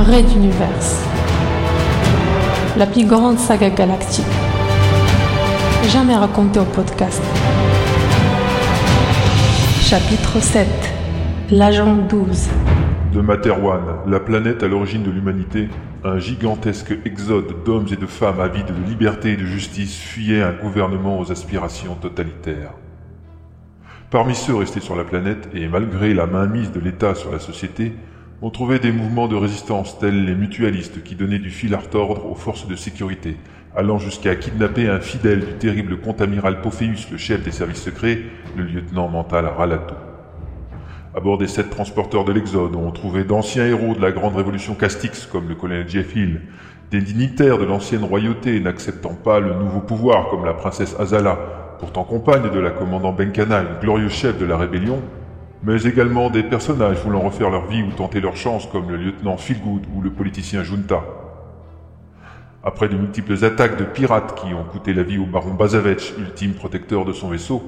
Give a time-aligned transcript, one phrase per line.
[0.00, 0.68] un d'univers.
[2.78, 4.24] La plus grande saga galactique.
[5.88, 7.22] Jamais racontée au podcast.
[9.82, 10.66] Chapitre 7.
[11.50, 12.48] L'agent 12.
[13.12, 15.68] De Materwan, la planète à l'origine de l'humanité,
[16.02, 20.52] un gigantesque exode d'hommes et de femmes avides de liberté et de justice fuyait un
[20.52, 22.72] gouvernement aux aspirations totalitaires.
[24.10, 27.92] Parmi ceux restés sur la planète, et malgré la mainmise de l'État sur la société,
[28.42, 32.30] on trouvait des mouvements de résistance tels les mutualistes qui donnaient du fil à retordre
[32.30, 33.36] aux forces de sécurité,
[33.76, 38.18] allant jusqu'à kidnapper un fidèle du terrible comte amiral Pophéus, le chef des services secrets,
[38.56, 39.94] le lieutenant mental Ralato.
[41.14, 44.74] À bord des sept transporteurs de l'Exode, on trouvait d'anciens héros de la grande révolution
[44.74, 46.40] Castix, comme le colonel Jeff Hill,
[46.90, 52.04] des dignitaires de l'ancienne royauté n'acceptant pas le nouveau pouvoir, comme la princesse Azala, pourtant
[52.04, 55.02] compagne de la commandant Benkana, une glorieuse chef de la rébellion,
[55.62, 59.36] mais également des personnages voulant refaire leur vie ou tenter leur chance comme le lieutenant
[59.36, 61.02] Philgood ou le politicien Junta.
[62.62, 66.52] Après de multiples attaques de pirates qui ont coûté la vie au baron Bazavech, ultime
[66.52, 67.62] protecteur de son vaisseau,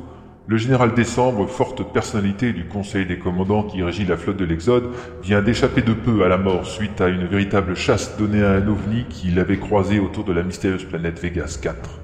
[0.48, 4.90] le général Décembre, forte personnalité du conseil des commandants qui régit la flotte de l'Exode,
[5.22, 8.66] vient d'échapper de peu à la mort suite à une véritable chasse donnée à un
[8.66, 12.01] ovni qu'il avait croisé autour de la mystérieuse planète Vegas 4.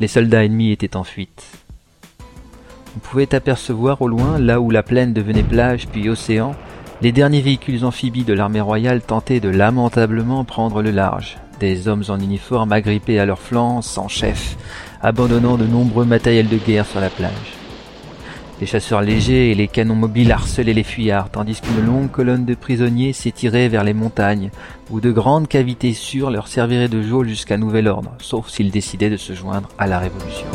[0.00, 1.44] Les soldats ennemis étaient en fuite.
[2.96, 6.54] On pouvait apercevoir au loin, là où la plaine devenait plage puis océan,
[7.02, 11.36] les derniers véhicules amphibies de l'armée royale tentaient de lamentablement prendre le large.
[11.60, 14.56] Des hommes en uniforme agrippés à leurs flancs, sans chef,
[15.02, 17.59] abandonnant de nombreux matériels de guerre sur la plage.
[18.60, 22.54] Les chasseurs légers et les canons mobiles harcelaient les fuyards, tandis qu'une longue colonne de
[22.54, 24.50] prisonniers s'étirait vers les montagnes,
[24.90, 29.08] où de grandes cavités sûres leur serviraient de geôle jusqu'à nouvel ordre, sauf s'ils décidaient
[29.08, 30.46] de se joindre à la Révolution.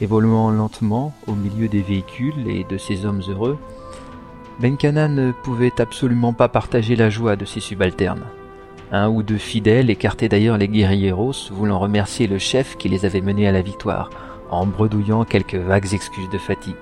[0.00, 3.58] Évoluant lentement au milieu des véhicules et de ces hommes heureux,
[4.60, 8.24] Benkana ne pouvait absolument pas partager la joie de ses subalternes.
[8.90, 13.20] Un ou deux fidèles écartaient d'ailleurs les guerrilleros, voulant remercier le chef qui les avait
[13.20, 14.10] menés à la victoire,
[14.50, 16.74] en bredouillant quelques vagues excuses de fatigue,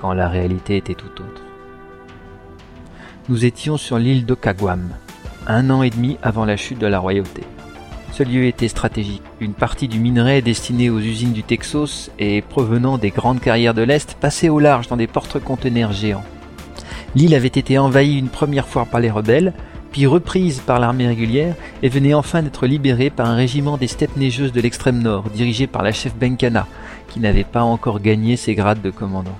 [0.00, 1.42] quand la réalité était tout autre.
[3.28, 4.90] Nous étions sur l'île d'Okagwam,
[5.46, 7.42] un an et demi avant la chute de la royauté.
[8.12, 9.22] Ce lieu était stratégique.
[9.40, 13.80] Une partie du minerai destiné aux usines du Texas et provenant des grandes carrières de
[13.80, 16.24] l'Est passait au large dans des porte-conteneurs géants.
[17.14, 19.54] L'île avait été envahie une première fois par les rebelles,
[19.92, 24.18] puis reprise par l'armée régulière et venait enfin d'être libérée par un régiment des steppes
[24.18, 26.66] neigeuses de l'extrême nord, dirigé par la chef Benkana,
[27.08, 29.38] qui n'avait pas encore gagné ses grades de commandant.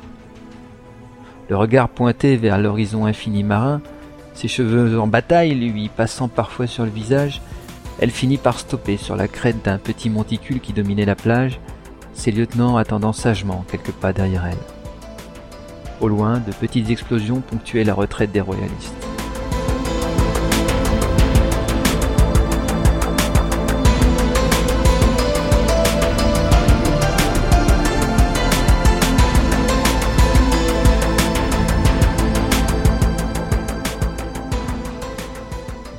[1.50, 3.82] Le regard pointé vers l'horizon infini marin,
[4.32, 7.42] ses cheveux en bataille lui passant parfois sur le visage,
[8.02, 11.60] elle finit par stopper sur la crête d'un petit monticule qui dominait la plage,
[12.14, 14.58] ses lieutenants attendant sagement quelques pas derrière elle.
[16.00, 18.92] Au loin, de petites explosions ponctuaient la retraite des royalistes.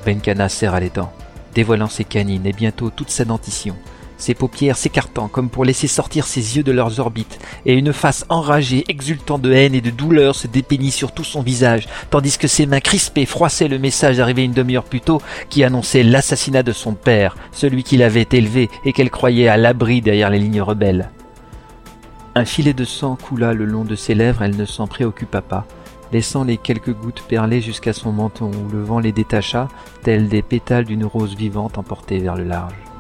[0.06, 1.14] Benkana serra les dents
[1.54, 3.76] dévoilant ses canines et bientôt toute sa dentition,
[4.18, 8.26] ses paupières s'écartant comme pour laisser sortir ses yeux de leurs orbites, et une face
[8.30, 12.48] enragée, exultant de haine et de douleur se dépeignit sur tout son visage, tandis que
[12.48, 16.72] ses mains crispées froissaient le message arrivé une demi-heure plus tôt qui annonçait l'assassinat de
[16.72, 21.10] son père, celui qui l'avait élevé et qu'elle croyait à l'abri derrière les lignes rebelles.
[22.36, 25.68] Un filet de sang coula le long de ses lèvres, elle ne s'en préoccupa pas,
[26.14, 29.68] laissant les quelques gouttes perler jusqu'à son menton où le vent les détacha,
[30.04, 32.93] tels des pétales d'une rose vivante emportée vers le large.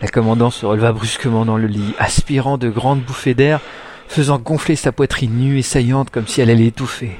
[0.00, 3.60] La commandant se releva brusquement dans le lit, aspirant de grandes bouffées d'air,
[4.06, 7.16] faisant gonfler sa poitrine nue et saillante comme si elle allait étouffer.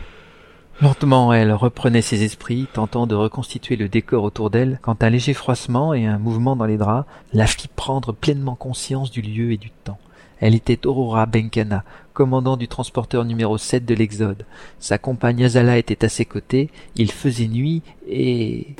[0.80, 5.34] Lentement, elle reprenait ses esprits, tentant de reconstituer le décor autour d'elle, quand un léger
[5.34, 9.56] froissement et un mouvement dans les draps la fit prendre pleinement conscience du lieu et
[9.56, 9.98] du temps.
[10.38, 11.82] Elle était Aurora Benkana,
[12.12, 14.46] commandant du transporteur numéro 7 de l'Exode.
[14.78, 18.76] Sa compagne Azala était à ses côtés, il faisait nuit et...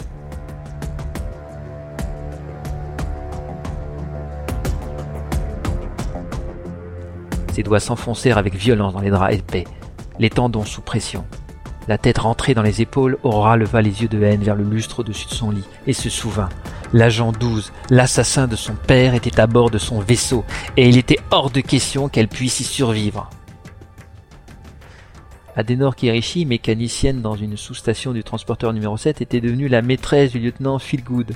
[7.58, 9.64] Ses doigts s'enfoncèrent avec violence dans les draps épais,
[10.20, 11.24] les tendons sous pression.
[11.88, 15.00] La tête rentrée dans les épaules, Aurora leva les yeux de haine vers le lustre
[15.00, 16.50] au-dessus de son lit et se souvint.
[16.92, 20.44] L'agent 12, l'assassin de son père, était à bord de son vaisseau
[20.76, 23.28] et il était hors de question qu'elle puisse y survivre.
[25.58, 30.38] Adenor Kirishi, mécanicienne dans une sous-station du transporteur numéro 7, était devenue la maîtresse du
[30.38, 31.32] lieutenant Philgood,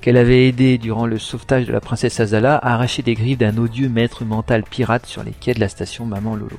[0.00, 3.58] qu'elle avait aidé durant le sauvetage de la princesse Azala à arracher des griffes d'un
[3.58, 6.56] odieux maître mental pirate sur les quais de la station Maman Lolo.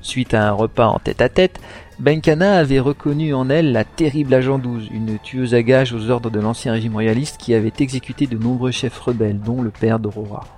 [0.00, 1.60] Suite à un repas en tête-à-tête,
[2.00, 6.30] Benkana avait reconnu en elle la terrible agent 12, une tueuse à gages aux ordres
[6.30, 10.48] de l'ancien régime royaliste qui avait exécuté de nombreux chefs rebelles, dont le père d'Aurora.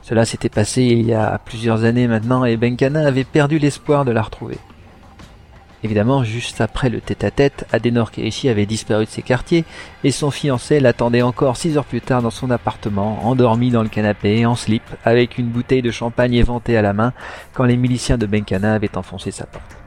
[0.00, 4.12] Cela s'était passé il y a plusieurs années maintenant et Benkana avait perdu l'espoir de
[4.12, 4.56] la retrouver.
[5.82, 9.64] Évidemment, juste après le tête-à-tête, Adenor Kirishi avait disparu de ses quartiers
[10.04, 13.88] et son fiancé l'attendait encore six heures plus tard dans son appartement, endormi dans le
[13.88, 17.14] canapé, en slip, avec une bouteille de champagne éventée à la main,
[17.54, 19.79] quand les miliciens de Benkana avaient enfoncé sa porte.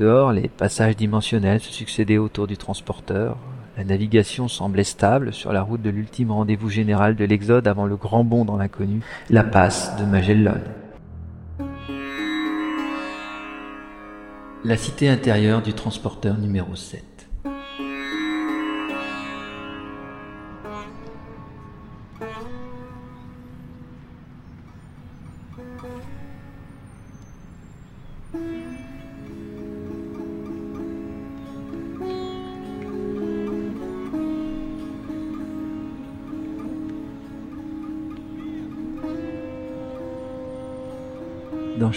[0.00, 3.36] Dehors, les passages dimensionnels se succédaient autour du transporteur.
[3.76, 7.96] La navigation semblait stable sur la route de l'ultime rendez-vous général de l'Exode avant le
[7.96, 10.54] grand bond dans l'inconnu, la passe de Magellan.
[14.64, 17.09] La cité intérieure du transporteur numéro 7.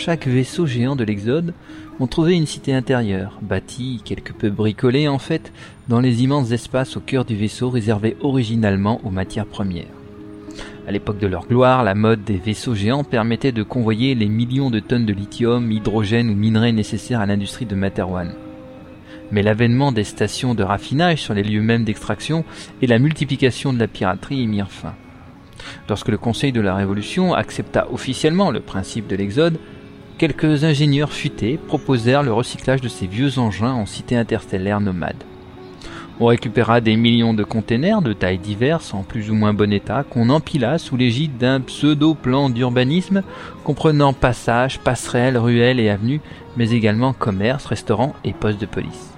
[0.04, 1.54] Chaque vaisseau géant de l'Exode,
[2.02, 5.54] on trouvait une cité intérieure, bâtie, quelque peu bricolée en fait,
[5.88, 9.94] dans les immenses espaces au cœur du vaisseau réservés originalement aux matières premières.
[10.86, 14.70] À l'époque de leur gloire, la mode des vaisseaux géants permettait de convoyer les millions
[14.70, 18.34] de tonnes de lithium, hydrogène ou minerais nécessaires à l'industrie de Materwan.
[19.32, 22.44] Mais l'avènement des stations de raffinage sur les lieux mêmes d'extraction
[22.82, 24.96] et la multiplication de la piraterie y mirent fin.
[25.88, 29.60] Lorsque le Conseil de la Révolution accepta officiellement le principe de l'Exode,
[30.18, 35.24] quelques ingénieurs futés proposèrent le recyclage de ces vieux engins en cités interstellaires nomades.
[36.20, 40.04] On récupéra des millions de containers de tailles diverses en plus ou moins bon état
[40.04, 43.24] qu'on empila sous l'égide d'un pseudo-plan d'urbanisme
[43.64, 46.22] comprenant passages, passerelles, ruelles et avenues,
[46.56, 49.12] mais également commerces, restaurants et postes de police.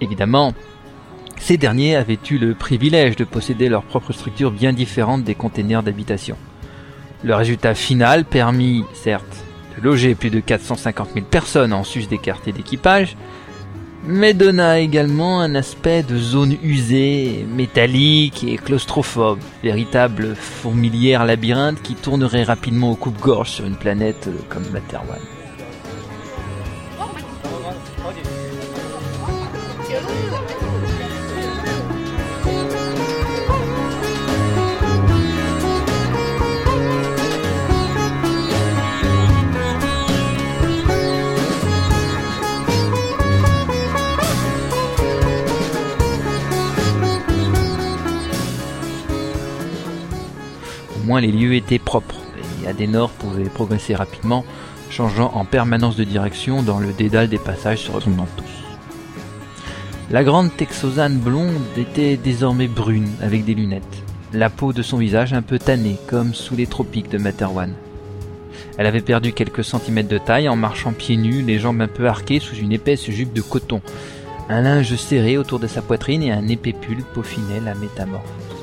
[0.00, 0.54] Évidemment,
[1.38, 5.84] ces derniers avaient eu le privilège de posséder leur propre structure bien différente des containers
[5.84, 6.36] d'habitation.
[7.22, 9.44] Le résultat final permit, certes,
[9.82, 13.16] loger plus de 450 000 personnes en sus des quartiers d'équipage,
[14.06, 21.94] mais donna également un aspect de zone usée, métallique et claustrophobe, véritable fourmilière labyrinthe qui
[21.94, 25.37] tournerait rapidement au coupe-gorge sur une planète comme Materwan.
[51.18, 52.16] Les lieux étaient propres,
[52.62, 54.44] et Adenor pouvait progresser rapidement,
[54.90, 58.44] changeant en permanence de direction dans le dédale des passages se retournant tous.
[60.10, 65.32] La grande Texosane blonde était désormais brune, avec des lunettes, la peau de son visage
[65.34, 67.74] un peu tannée, comme sous les tropiques de Materwan.
[68.78, 72.06] Elle avait perdu quelques centimètres de taille en marchant pieds nus, les jambes un peu
[72.06, 73.82] arquées sous une épaisse jupe de coton,
[74.48, 78.57] un linge serré autour de sa poitrine et un épais pull peaufinait la métamorphose.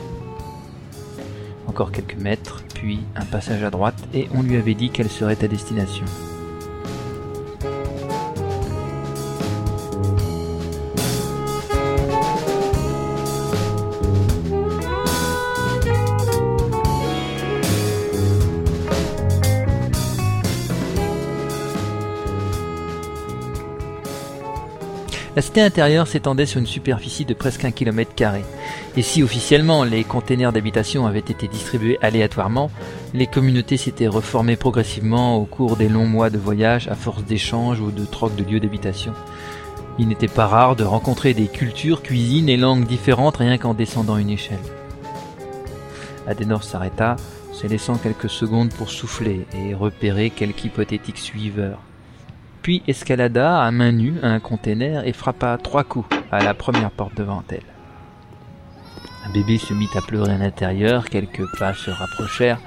[1.75, 5.35] Encore quelques mètres, puis un passage à droite, et on lui avait dit quelle serait
[5.35, 6.05] ta destination.
[25.35, 28.45] La cité intérieure s'étendait sur une superficie de presque un kilomètre carré.
[28.97, 32.71] Et si officiellement les containers d'habitation avaient été distribués aléatoirement,
[33.13, 37.81] les communautés s'étaient reformées progressivement au cours des longs mois de voyage à force d'échanges
[37.81, 39.13] ou de troc de lieux d'habitation.
[39.99, 44.17] Il n'était pas rare de rencontrer des cultures, cuisines et langues différentes rien qu'en descendant
[44.17, 44.59] une échelle.
[46.27, 47.17] Adenor s'arrêta,
[47.51, 51.79] se laissant quelques secondes pour souffler et repérer quelque hypothétique suiveur
[52.65, 57.15] puis escalada à main nue un container et frappa trois coups à la première porte
[57.15, 57.74] devant elle.
[59.25, 62.59] Un bébé se mit à pleurer à l'intérieur, quelques pas se rapprochèrent,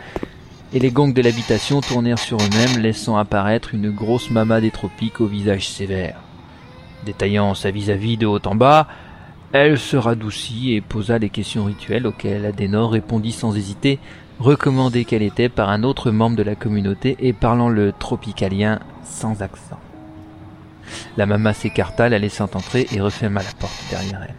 [0.72, 5.20] et les gongs de l'habitation tournèrent sur eux-mêmes, laissant apparaître une grosse mama des tropiques
[5.20, 6.20] au visage sévère.
[7.06, 8.88] Détaillant sa vis-à-vis de haut en bas,
[9.52, 13.98] elle se radoucit et posa les questions rituelles auxquelles Adenor répondit sans hésiter,
[14.40, 19.42] recommandée qu'elle était par un autre membre de la communauté et parlant le tropicalien sans
[19.42, 19.78] accent.
[21.16, 24.34] La maman s'écarta, la laissant entrer et referma la porte derrière elle.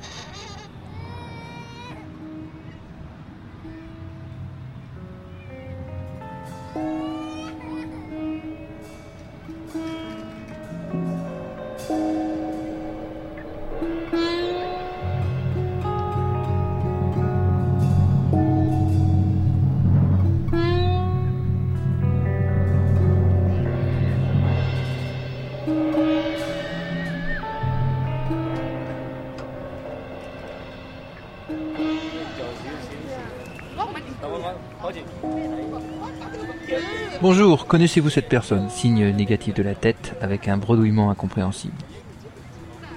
[37.31, 38.71] Bonjour, connaissez-vous cette personne?
[38.71, 41.75] Signe négatif de la tête avec un bredouillement incompréhensible.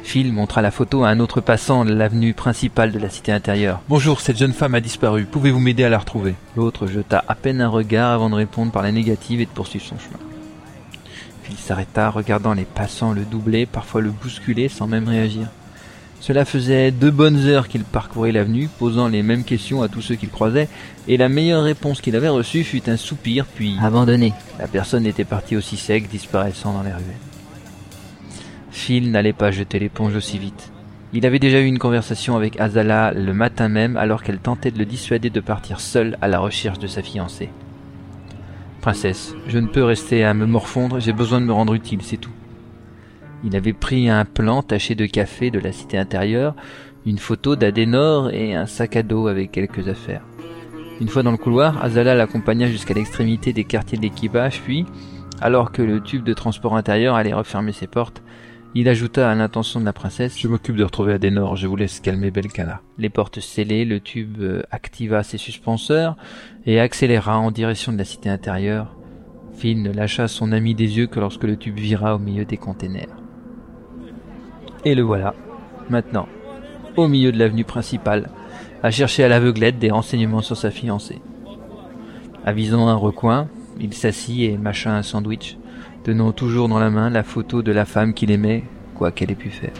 [0.04, 3.82] Phil montra la photo à un autre passant de l'avenue principale de la cité intérieure.
[3.90, 5.26] Bonjour, cette jeune femme a disparu.
[5.26, 6.34] Pouvez-vous m'aider à la retrouver?
[6.56, 9.84] L'autre jeta à peine un regard avant de répondre par la négative et de poursuivre
[9.84, 10.18] son chemin.
[11.42, 15.48] Phil s'arrêta, regardant les passants le doubler, parfois le bousculer sans même réagir.
[16.22, 20.14] Cela faisait deux bonnes heures qu'il parcourait l'avenue, posant les mêmes questions à tous ceux
[20.14, 20.68] qu'il croisait,
[21.08, 24.32] et la meilleure réponse qu'il avait reçue fut un soupir, puis abandonné.
[24.60, 27.16] La personne était partie aussi sec, disparaissant dans les ruelles.
[28.70, 30.70] Phil n'allait pas jeter l'éponge aussi vite.
[31.12, 34.78] Il avait déjà eu une conversation avec Azala le matin même alors qu'elle tentait de
[34.78, 37.50] le dissuader de partir seul à la recherche de sa fiancée.
[38.80, 42.16] Princesse, je ne peux rester à me morfondre, j'ai besoin de me rendre utile, c'est
[42.16, 42.30] tout.
[43.44, 46.54] Il avait pris un plan taché de café de la cité intérieure,
[47.06, 50.22] une photo d'Adenor et un sac à dos avec quelques affaires.
[51.00, 54.86] Une fois dans le couloir, Azala l'accompagna jusqu'à l'extrémité des quartiers d'équipage, puis,
[55.40, 58.22] alors que le tube de transport intérieur allait refermer ses portes,
[58.74, 62.00] il ajouta à l'intention de la princesse Je m'occupe de retrouver Adenor, je vous laisse
[62.00, 62.80] calmer Belkana.
[62.96, 66.16] Les portes scellées, le tube euh, activa ses suspenseurs
[66.64, 68.96] et accéléra en direction de la cité intérieure.
[69.54, 72.56] Phil ne lâcha son ami des yeux que lorsque le tube vira au milieu des
[72.56, 73.21] containers.
[74.84, 75.34] Et le voilà,
[75.90, 76.26] maintenant,
[76.96, 78.30] au milieu de l'avenue principale,
[78.82, 81.20] à chercher à l'aveuglette des renseignements sur sa fiancée.
[82.44, 83.48] Avisant un recoin,
[83.80, 85.56] il s'assit et mâcha un sandwich,
[86.02, 88.64] tenant toujours dans la main la photo de la femme qu'il aimait,
[88.96, 89.72] quoi qu'elle ait pu faire.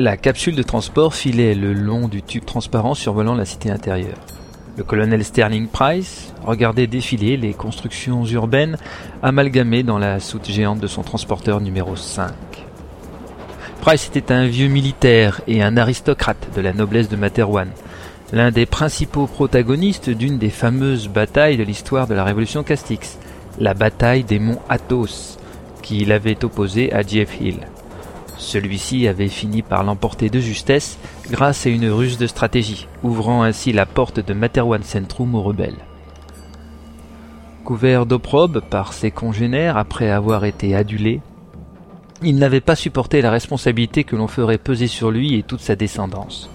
[0.00, 4.20] La capsule de transport filait le long du tube transparent survolant la cité intérieure.
[4.76, 8.76] Le colonel Sterling Price regardait défiler les constructions urbaines
[9.24, 12.30] amalgamées dans la soute géante de son transporteur numéro 5.
[13.80, 17.70] Price était un vieux militaire et un aristocrate de la noblesse de Materwan,
[18.32, 23.18] l'un des principaux protagonistes d'une des fameuses batailles de l'histoire de la Révolution Castix,
[23.58, 25.38] la bataille des monts Athos,
[25.82, 27.66] qui l'avait opposé à Jeff Hill.
[28.38, 30.96] Celui-ci avait fini par l'emporter de justesse
[31.30, 35.84] grâce à une ruse de stratégie, ouvrant ainsi la porte de Materwan Centrum aux rebelles.
[37.64, 41.20] Couvert d'opprobre par ses congénères après avoir été adulé,
[42.22, 45.76] il n'avait pas supporté la responsabilité que l'on ferait peser sur lui et toute sa
[45.76, 46.48] descendance.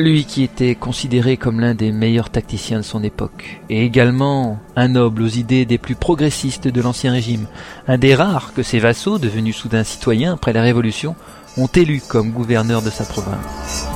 [0.00, 4.86] Lui qui était considéré comme l'un des meilleurs tacticiens de son époque, et également un
[4.86, 7.46] noble aux idées des plus progressistes de l'Ancien Régime,
[7.88, 11.16] un des rares que ses vassaux, devenus soudain citoyens après la Révolution,
[11.56, 13.88] ont élu comme gouverneur de sa province.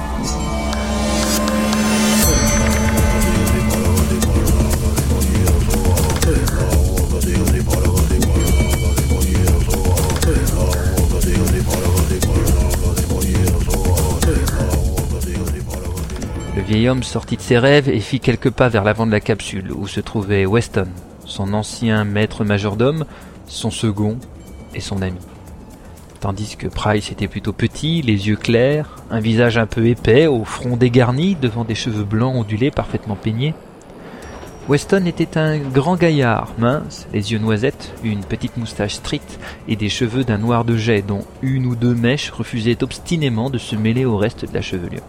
[16.73, 19.73] Vieil homme sortit de ses rêves et fit quelques pas vers l'avant de la capsule,
[19.73, 20.89] où se trouvait Weston,
[21.26, 23.04] son ancien maître majordome,
[23.47, 24.17] son second
[24.75, 25.19] et son ami.
[26.21, 30.45] Tandis que Price était plutôt petit, les yeux clairs, un visage un peu épais, au
[30.45, 33.52] front dégarni, devant des cheveux blancs ondulés parfaitement peignés.
[34.67, 39.91] Weston était un grand gaillard, mince, les yeux noisettes, une petite moustache stricte et des
[39.91, 44.06] cheveux d'un noir de jet dont une ou deux mèches refusaient obstinément de se mêler
[44.06, 45.02] au reste de la chevelure.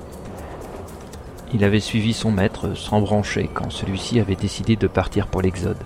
[1.53, 5.77] Il avait suivi son maître sans brancher quand celui-ci avait décidé de partir pour l'Exode.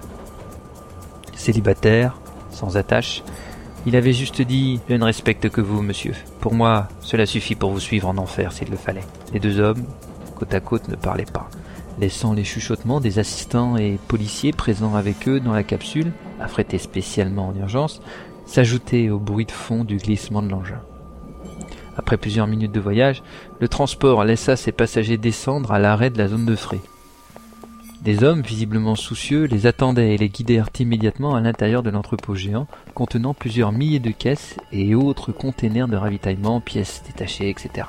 [1.36, 2.18] Célibataire,
[2.52, 3.22] sans attache,
[3.86, 6.14] il avait juste dit Je ne respecte que vous, monsieur.
[6.40, 9.04] Pour moi, cela suffit pour vous suivre en enfer s'il le fallait.
[9.34, 9.84] Les deux hommes,
[10.36, 11.50] côte à côte, ne parlaient pas,
[12.00, 17.50] laissant les chuchotements des assistants et policiers présents avec eux dans la capsule, affrétée spécialement
[17.50, 18.02] en urgence,
[18.46, 20.82] s'ajouter au bruit de fond du glissement de l'engin.
[21.98, 23.24] Après plusieurs minutes de voyage,
[23.60, 26.82] le transport laissa ses passagers descendre à l'arrêt de la zone de frais.
[28.04, 32.68] Des hommes, visiblement soucieux, les attendaient et les guidèrent immédiatement à l'intérieur de l'entrepôt géant,
[32.94, 37.88] contenant plusieurs milliers de caisses et autres containers de ravitaillement, pièces détachées, etc.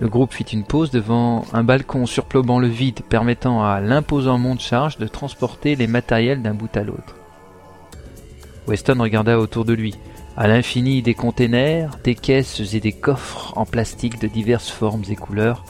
[0.00, 4.96] Le groupe fit une pause devant un balcon surplombant le vide permettant à l'imposant monte-charge
[4.96, 7.16] de transporter les matériels d'un bout à l'autre.
[8.68, 9.94] Weston regarda autour de lui.
[10.34, 15.16] À l'infini des containers, des caisses et des coffres en plastique de diverses formes et
[15.16, 15.64] couleurs.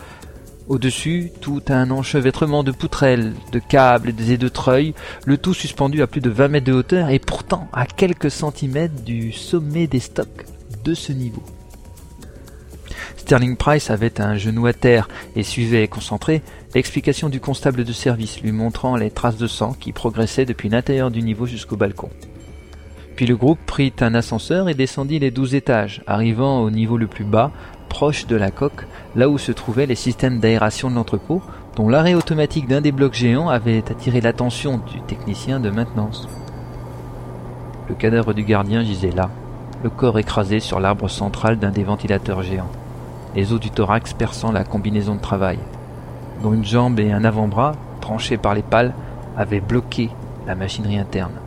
[0.68, 4.94] Au-dessus, tout un enchevêtrement de poutrelles, de câbles et de treuils,
[5.26, 9.02] le tout suspendu à plus de 20 mètres de hauteur et pourtant à quelques centimètres
[9.02, 10.46] du sommet des stocks
[10.84, 11.42] de ce niveau.
[13.16, 16.40] Sterling Price avait un genou à terre et suivait, concentré,
[16.74, 21.10] l'explication du constable de service lui montrant les traces de sang qui progressaient depuis l'intérieur
[21.10, 22.10] du niveau jusqu'au balcon.
[23.16, 27.06] Puis le groupe prit un ascenseur et descendit les douze étages, arrivant au niveau le
[27.06, 27.50] plus bas,
[27.88, 31.42] proche de la coque, là où se trouvaient les systèmes d'aération de l'entrepôt,
[31.76, 36.26] dont l'arrêt automatique d'un des blocs géants avait attiré l'attention du technicien de maintenance.
[37.88, 39.28] Le cadavre du gardien gisait là,
[39.82, 42.70] le corps écrasé sur l'arbre central d'un des ventilateurs géants,
[43.34, 45.58] les os du thorax perçant la combinaison de travail,
[46.42, 48.94] dont une jambe et un avant-bras, tranchés par les pales,
[49.36, 50.08] avaient bloqué
[50.46, 51.41] la machinerie interne.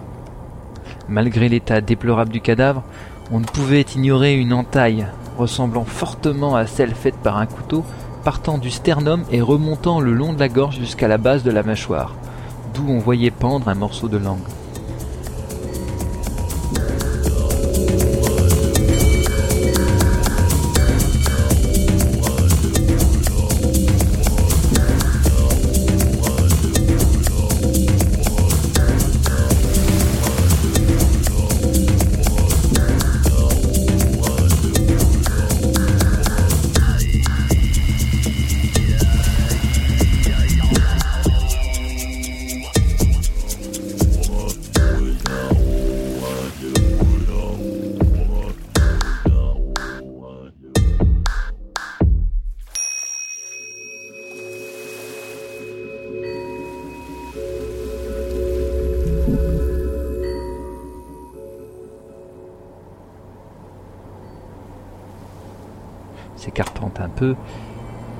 [1.08, 2.84] Malgré l'état déplorable du cadavre,
[3.32, 7.84] on ne pouvait ignorer une entaille ressemblant fortement à celle faite par un couteau,
[8.24, 11.63] partant du sternum et remontant le long de la gorge jusqu'à la base de la
[11.63, 12.15] mâchoire,
[12.74, 14.39] d'où on voyait pendre un morceau de langue.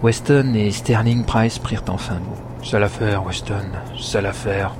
[0.06, 2.38] Weston et Sterling Price prirent enfin mot.
[2.62, 4.76] Seule affaire, Weston, seule affaire.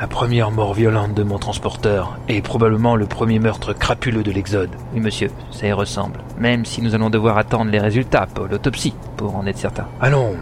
[0.00, 4.70] La première mort violente de mon transporteur et probablement le premier meurtre crapuleux de l'Exode.
[4.94, 6.20] Oui, monsieur, ça y ressemble.
[6.38, 9.86] Même si nous allons devoir attendre les résultats pour l'autopsie, pour en être certain.
[10.00, 10.34] Allons,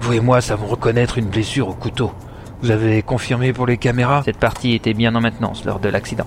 [0.00, 2.12] vous et moi savons reconnaître une blessure au couteau.
[2.60, 4.20] Vous avez confirmé pour les caméras?
[4.26, 6.26] Cette partie était bien en maintenance lors de l'accident.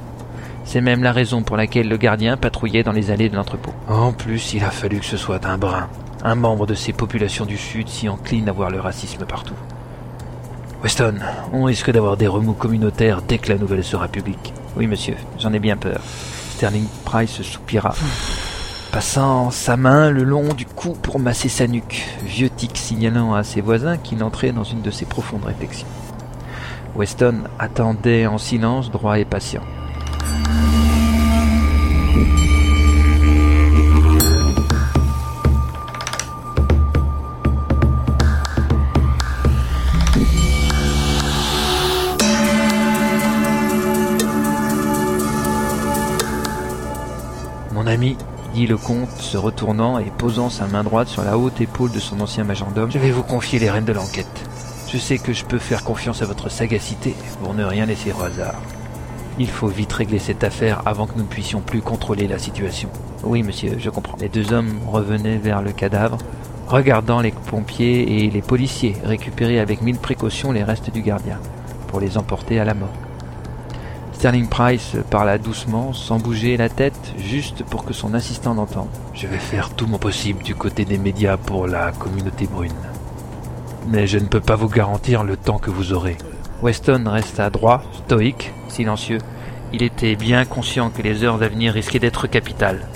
[0.66, 3.74] C'est même la raison pour laquelle le gardien patrouillait dans les allées de l'entrepôt.
[3.88, 5.90] En plus, il a fallu que ce soit un brun,
[6.24, 9.56] un membre de ces populations du Sud si encline à voir le racisme partout.
[10.82, 11.16] Weston,
[11.52, 14.54] on risque d'avoir des remous communautaires dès que la nouvelle sera publique.
[14.76, 16.00] Oui, monsieur, j'en ai bien peur.
[16.56, 17.94] Sterling Price soupira,
[18.92, 23.44] passant sa main le long du cou pour masser sa nuque, vieux tic signalant à
[23.44, 25.88] ses voisins qu'il entrait dans une de ses profondes réflexions.
[26.96, 29.64] Weston attendait en silence, droit et patient.
[48.54, 52.00] Dit le comte, se retournant et posant sa main droite sur la haute épaule de
[52.00, 54.50] son ancien majordome, je vais vous confier les rênes de l'enquête.
[54.90, 58.22] Je sais que je peux faire confiance à votre sagacité pour ne rien laisser au
[58.22, 58.62] hasard.
[59.40, 62.90] Il faut vite régler cette affaire avant que nous ne puissions plus contrôler la situation.
[63.24, 64.18] Oui, monsieur, je comprends.
[64.20, 66.18] Les deux hommes revenaient vers le cadavre,
[66.68, 71.40] regardant les pompiers et les policiers récupérer avec mille précautions les restes du gardien,
[71.88, 72.94] pour les emporter à la mort.
[74.24, 78.88] Sterling Price parla doucement, sans bouger la tête, juste pour que son assistant l'entende.
[79.14, 82.72] Je vais faire tout mon possible du côté des médias pour la communauté brune.
[83.90, 86.18] Mais je ne peux pas vous garantir le temps que vous aurez.
[86.62, 89.18] Weston resta droit, stoïque, silencieux.
[89.74, 92.88] Il était bien conscient que les heures à venir risquaient d'être capitales.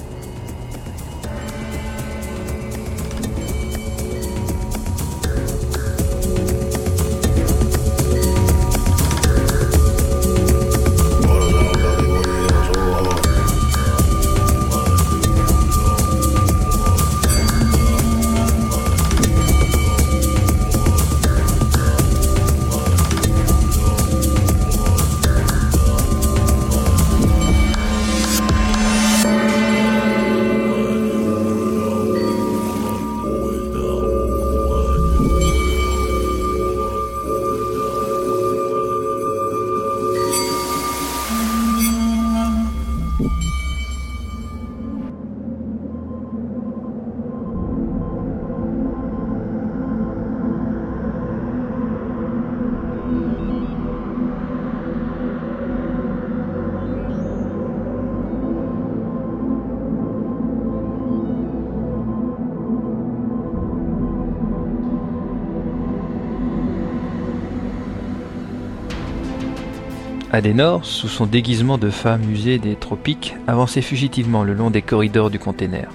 [70.38, 75.32] Adenor, sous son déguisement de femme usée des tropiques, avançait fugitivement le long des corridors
[75.32, 75.89] du container.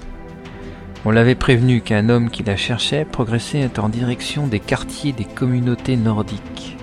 [1.05, 5.97] On l'avait prévenu qu'un homme qui la cherchait progressait en direction des quartiers des communautés
[5.97, 6.77] nordiques.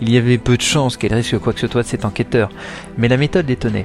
[0.00, 2.48] Il y avait peu de chances qu'elle risque quoi que ce soit de cet enquêteur,
[2.96, 3.84] mais la méthode l'étonnait.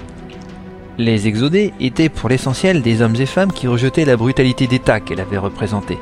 [0.98, 5.20] Les exodés étaient pour l'essentiel des hommes et femmes qui rejetaient la brutalité d'État qu'elle
[5.20, 6.00] avait représentée.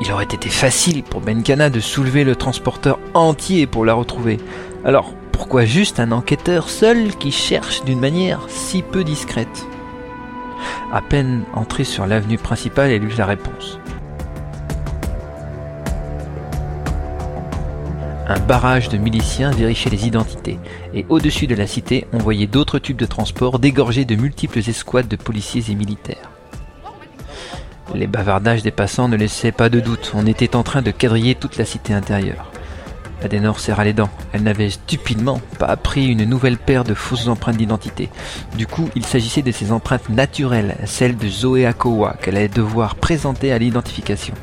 [0.00, 4.38] Il aurait été facile pour Benkana de soulever le transporteur entier pour la retrouver.
[4.84, 9.66] Alors, pourquoi juste un enquêteur seul qui cherche d'une manière si peu discrète
[10.90, 13.78] À peine entré sur l'avenue principale, elle eut la réponse.
[18.26, 20.58] Un barrage de miliciens vérifiait les identités,
[20.94, 25.06] et au-dessus de la cité, on voyait d'autres tubes de transport dégorgés de multiples escouades
[25.06, 26.30] de policiers et militaires.
[27.94, 31.34] Les bavardages des passants ne laissaient pas de doute, on était en train de quadriller
[31.34, 32.50] toute la cité intérieure.
[33.22, 34.10] Adenor serra les dents.
[34.32, 38.10] Elle n'avait stupidement pas appris une nouvelle paire de fausses empreintes d'identité.
[38.56, 42.94] Du coup, il s'agissait de ses empreintes naturelles, celles de Zoé Akowa, qu'elle allait devoir
[42.96, 44.34] présenter à l'identification.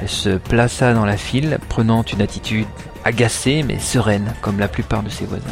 [0.00, 2.66] Elle se plaça dans la file, prenant une attitude
[3.04, 5.44] agacée mais sereine, comme la plupart de ses voisins.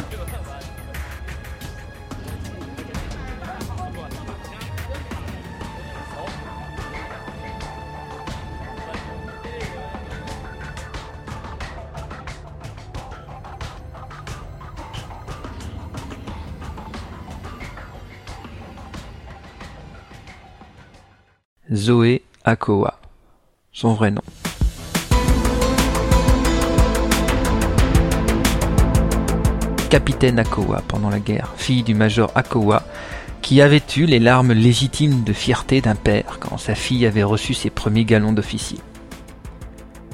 [21.85, 22.99] Zoé Akowa,
[23.71, 24.23] son vrai nom.
[29.91, 32.81] Capitaine Akowa pendant la guerre, fille du major Akowa,
[33.43, 37.53] qui avait eu les larmes légitimes de fierté d'un père quand sa fille avait reçu
[37.53, 38.79] ses premiers galons d'officier.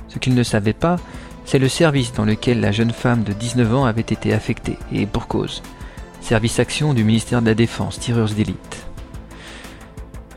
[0.10, 0.98] Ce qu'il ne savait pas,
[1.46, 5.06] C'est le service dans lequel la jeune femme de 19 ans avait été affectée, et
[5.06, 5.64] pour cause.
[6.22, 8.86] Service action du ministère de la Défense, tireurs d'élite.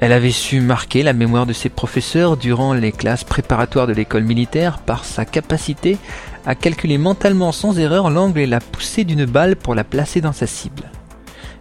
[0.04, 4.24] Elle avait su marquer la mémoire de ses professeurs durant les classes préparatoires de l'école
[4.24, 5.96] militaire par sa capacité
[6.44, 10.34] à calculer mentalement sans erreur l'angle et la poussée d'une balle pour la placer dans
[10.34, 10.90] sa cible.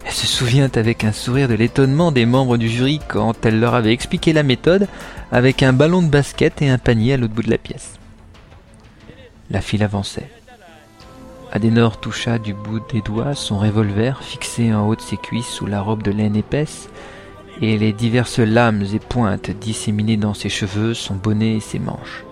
[0.04, 3.74] Elle se souvient avec un sourire de l'étonnement des membres du jury quand elle leur
[3.74, 4.88] avait expliqué la méthode
[5.32, 7.98] avec un ballon de basket et un panier à l'autre bout de la pièce.
[9.50, 10.28] La file avançait.
[11.50, 15.64] Adenor toucha du bout des doigts son revolver fixé en haut de ses cuisses sous
[15.64, 16.90] la robe de laine épaisse
[17.60, 22.24] et les diverses lames et pointes disséminées dans ses cheveux, son bonnet et ses manches.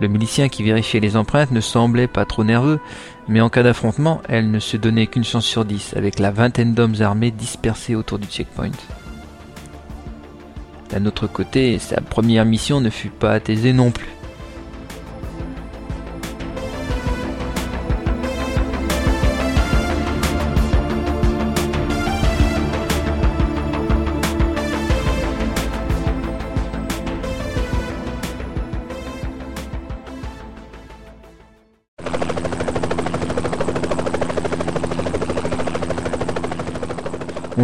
[0.00, 2.80] Le milicien qui vérifiait les empreintes ne semblait pas trop nerveux,
[3.28, 6.74] mais en cas d'affrontement, elle ne se donnait qu'une chance sur dix, avec la vingtaine
[6.74, 8.70] d'hommes armés dispersés autour du checkpoint.
[10.90, 14.08] D'un autre côté, sa première mission ne fut pas apaisée non plus.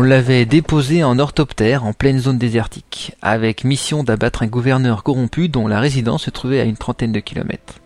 [0.07, 5.67] L'avait déposé en orthoptère en pleine zone désertique, avec mission d'abattre un gouverneur corrompu dont
[5.67, 7.81] la résidence se trouvait à une trentaine de kilomètres.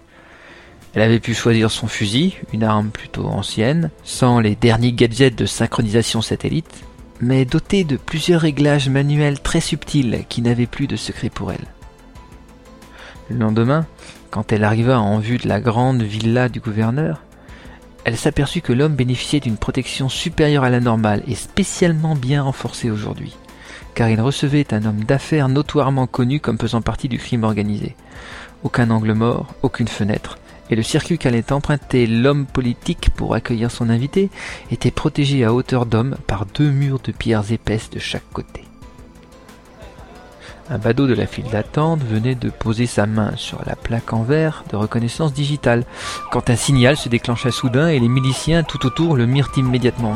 [0.94, 5.46] Elle avait pu choisir son fusil, une arme plutôt ancienne, sans les derniers gadgets de
[5.46, 6.84] synchronisation satellite,
[7.20, 11.66] mais dotée de plusieurs réglages manuels très subtils qui n'avaient plus de secret pour elle.
[13.30, 13.86] Le lendemain,
[14.30, 17.22] quand elle arriva en vue de la grande villa du gouverneur,
[18.04, 22.90] elle s'aperçut que l'homme bénéficiait d'une protection supérieure à la normale et spécialement bien renforcée
[22.90, 23.36] aujourd'hui,
[23.94, 27.96] car il recevait un homme d'affaires notoirement connu comme faisant partie du crime organisé.
[28.62, 30.38] Aucun angle mort, aucune fenêtre,
[30.70, 34.30] et le circuit qu'allait emprunter l'homme politique pour accueillir son invité
[34.70, 38.69] était protégé à hauteur d'homme par deux murs de pierres épaisses de chaque côté.
[40.72, 44.22] Un badaud de la file d'attente venait de poser sa main sur la plaque en
[44.22, 45.84] verre de reconnaissance digitale,
[46.30, 50.14] quand un signal se déclencha soudain et les miliciens tout autour le mirent immédiatement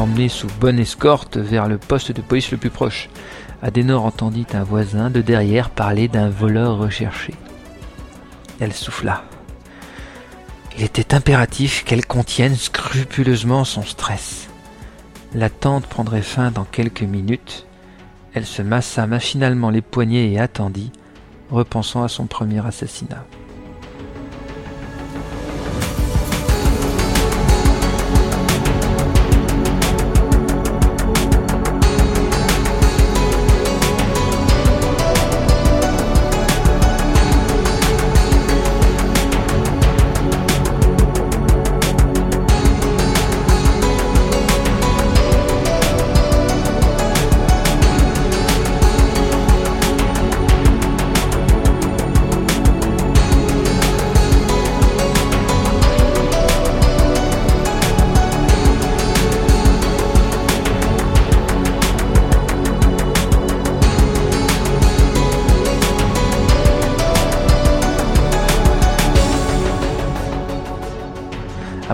[0.00, 3.08] emmené sous bonne escorte vers le poste de police le plus proche.
[3.62, 7.34] Adenor entendit un voisin de derrière parler d'un voleur recherché.
[8.58, 9.24] Elle souffla.
[10.76, 14.48] Il était impératif qu'elle contienne scrupuleusement son stress.
[15.34, 17.66] L'attente prendrait fin dans quelques minutes.
[18.32, 20.92] Elle se massa machinalement les poignets et attendit,
[21.50, 23.24] repensant à son premier assassinat.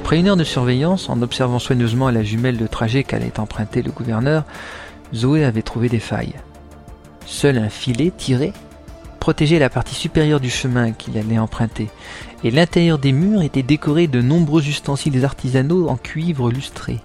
[0.07, 3.91] Après une heure de surveillance, en observant soigneusement la jumelle de trajet qu'allait emprunter le
[3.91, 4.45] gouverneur,
[5.13, 6.37] Zoé avait trouvé des failles.
[7.27, 8.53] Seul un filet tiré
[9.19, 11.89] protégeait la partie supérieure du chemin qu'il allait emprunter,
[12.45, 17.01] et l'intérieur des murs était décoré de nombreux ustensiles artisanaux en cuivre lustré.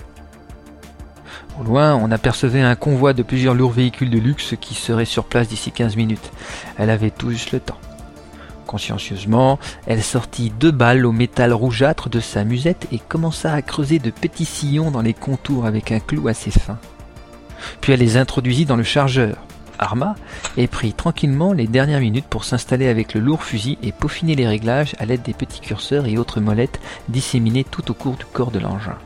[1.59, 5.23] Au loin, on apercevait un convoi de plusieurs lourds véhicules de luxe qui seraient sur
[5.23, 6.31] place d'ici 15 minutes.
[6.77, 7.79] Elle avait tout juste le temps.
[8.71, 13.99] Consciencieusement, elle sortit deux balles au métal rougeâtre de sa musette et commença à creuser
[13.99, 16.77] de petits sillons dans les contours avec un clou assez fin.
[17.81, 19.35] Puis elle les introduisit dans le chargeur,
[19.77, 20.15] arma,
[20.55, 24.47] et prit tranquillement les dernières minutes pour s'installer avec le lourd fusil et peaufiner les
[24.47, 26.79] réglages à l'aide des petits curseurs et autres molettes
[27.09, 28.97] disséminés tout au cours du corps de l'engin.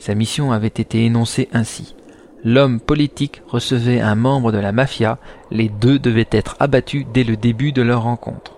[0.00, 1.94] Sa mission avait été énoncée ainsi
[2.44, 5.18] l'homme politique recevait un membre de la mafia,
[5.50, 8.54] les deux devaient être abattus dès le début de leur rencontre.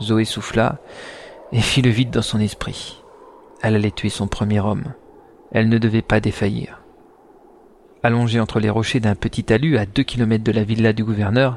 [0.00, 0.78] Zoé souffla
[1.52, 3.02] et fit le vide dans son esprit.
[3.62, 4.94] Elle allait tuer son premier homme.
[5.52, 6.82] Elle ne devait pas défaillir.
[8.02, 11.56] Allongée entre les rochers d'un petit talus à deux kilomètres de la villa du gouverneur,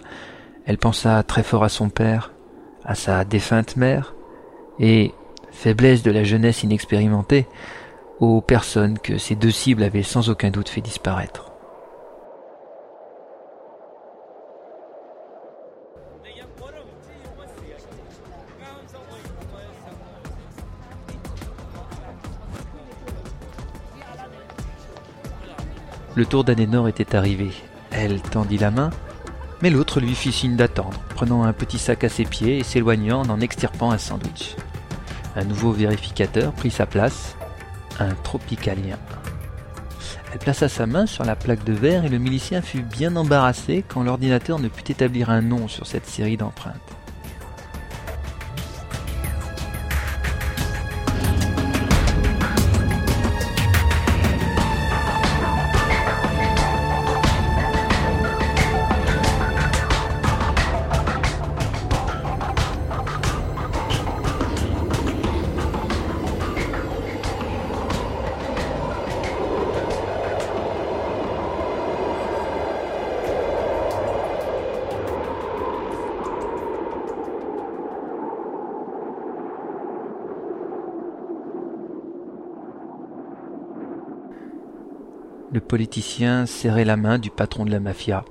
[0.66, 2.32] elle pensa très fort à son père,
[2.84, 4.14] à sa défunte mère,
[4.80, 5.12] et,
[5.52, 7.48] faiblesse de la jeunesse inexpérimentée,
[8.20, 11.52] aux personnes que ces deux cibles avaient sans aucun doute fait disparaître.
[26.16, 27.52] Le tour d'Anénor était arrivé.
[27.92, 28.90] Elle tendit la main,
[29.62, 33.24] mais l'autre lui fit signe d'attendre, prenant un petit sac à ses pieds et s'éloignant
[33.24, 34.56] en extirpant un sandwich.
[35.36, 37.36] Un nouveau vérificateur prit sa place,
[38.00, 38.98] un tropicalien.
[40.32, 43.86] Elle plaça sa main sur la plaque de verre et le milicien fut bien embarrassé
[43.88, 46.95] quand l'ordinateur ne put établir un nom sur cette série d'empreintes.
[85.56, 88.26] Le politicien serrait la main du patron de la mafia.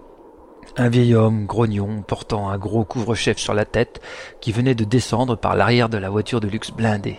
[0.76, 4.02] Un vieil homme grognon portant un gros couvre-chef sur la tête
[4.42, 7.16] qui venait de descendre par l'arrière de la voiture de luxe blindée.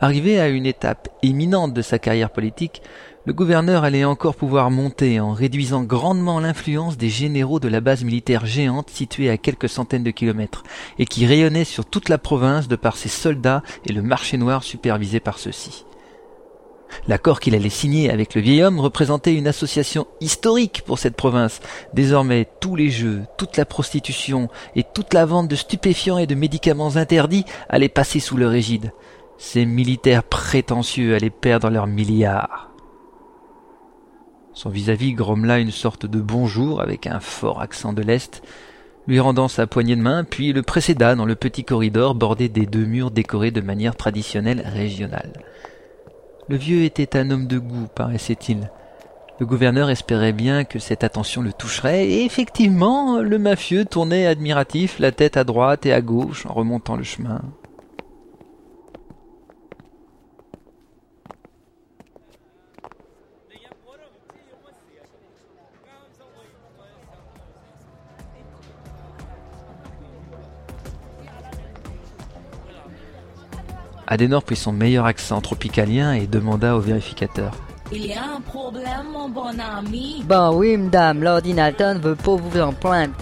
[0.00, 2.80] Arrivé à une étape éminente de sa carrière politique,
[3.26, 8.04] le gouverneur allait encore pouvoir monter en réduisant grandement l'influence des généraux de la base
[8.04, 10.62] militaire géante située à quelques centaines de kilomètres
[10.98, 14.62] et qui rayonnait sur toute la province de par ses soldats et le marché noir
[14.62, 15.85] supervisé par ceux-ci.
[17.08, 21.60] L'accord qu'il allait signer avec le vieil homme représentait une association historique pour cette province.
[21.94, 26.34] Désormais, tous les jeux, toute la prostitution et toute la vente de stupéfiants et de
[26.34, 28.92] médicaments interdits allaient passer sous leur égide.
[29.38, 32.70] Ces militaires prétentieux allaient perdre leurs milliards.
[34.52, 38.42] Son vis-à-vis grommela une sorte de bonjour avec un fort accent de l'Est,
[39.06, 42.64] lui rendant sa poignée de main, puis le précéda dans le petit corridor bordé des
[42.64, 45.34] deux murs décorés de manière traditionnelle régionale.
[46.48, 48.70] Le vieux était un homme de goût, paraissait-il.
[49.40, 54.98] Le gouverneur espérait bien que cette attention le toucherait, et effectivement, le mafieux tournait admiratif
[55.00, 57.42] la tête à droite et à gauche en remontant le chemin.
[74.06, 77.52] Adenor prit son meilleur accent tropicalien et demanda au vérificateur.
[77.92, 80.22] Il y a un problème, mon bon ami.
[80.28, 83.14] Bon oui, madame, l'ordinateur ne veut pas vous en plaindre.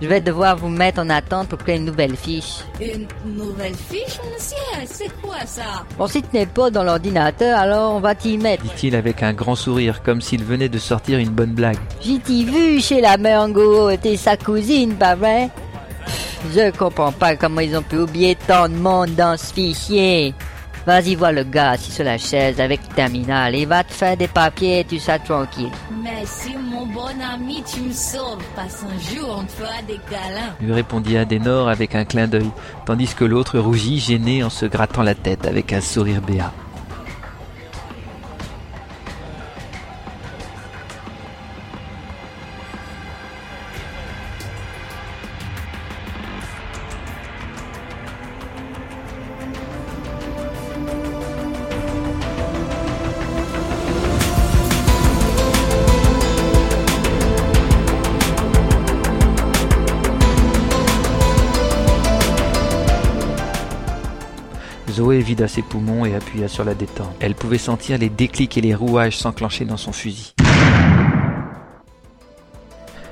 [0.00, 2.58] Je vais devoir vous mettre en attente pour créer une nouvelle fiche.
[2.80, 4.56] Une nouvelle fiche, monsieur?
[4.86, 5.84] C'est quoi ça?
[5.98, 8.62] Bon, si tu n'es pas dans l'ordinateur, alors on va t'y mettre.
[8.62, 11.78] Dit-il avec un grand sourire, comme s'il venait de sortir une bonne blague.
[12.00, 15.50] J'ai t'y vu chez la mère Ngo, t'es sa cousine, pas vrai?
[16.54, 20.34] Je comprends pas comment ils ont pu oublier tant de monde dans ce fichier.
[20.86, 23.54] Vas-y voir le gars assis sur la chaise avec le terminal.
[23.54, 25.70] Il va te faire des papiers et tu seras tranquille.
[26.02, 28.42] Merci, mon bon ami, tu me sauves.
[28.56, 30.54] Passe un jour, on te fera des câlins.
[30.60, 32.50] lui répondit Adenor avec un clin d'œil,
[32.86, 36.52] tandis que l'autre rougit, gêné en se grattant la tête avec un sourire béat.
[65.18, 67.10] Zoé vida ses poumons et appuya sur la détente.
[67.18, 70.32] Elle pouvait sentir les déclics et les rouages s'enclencher dans son fusil.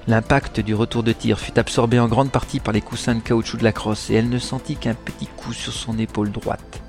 [0.07, 3.59] L'impact du retour de tir fut absorbé en grande partie par les coussins de caoutchouc
[3.59, 6.81] de la crosse et elle ne sentit qu'un petit coup sur son épaule droite.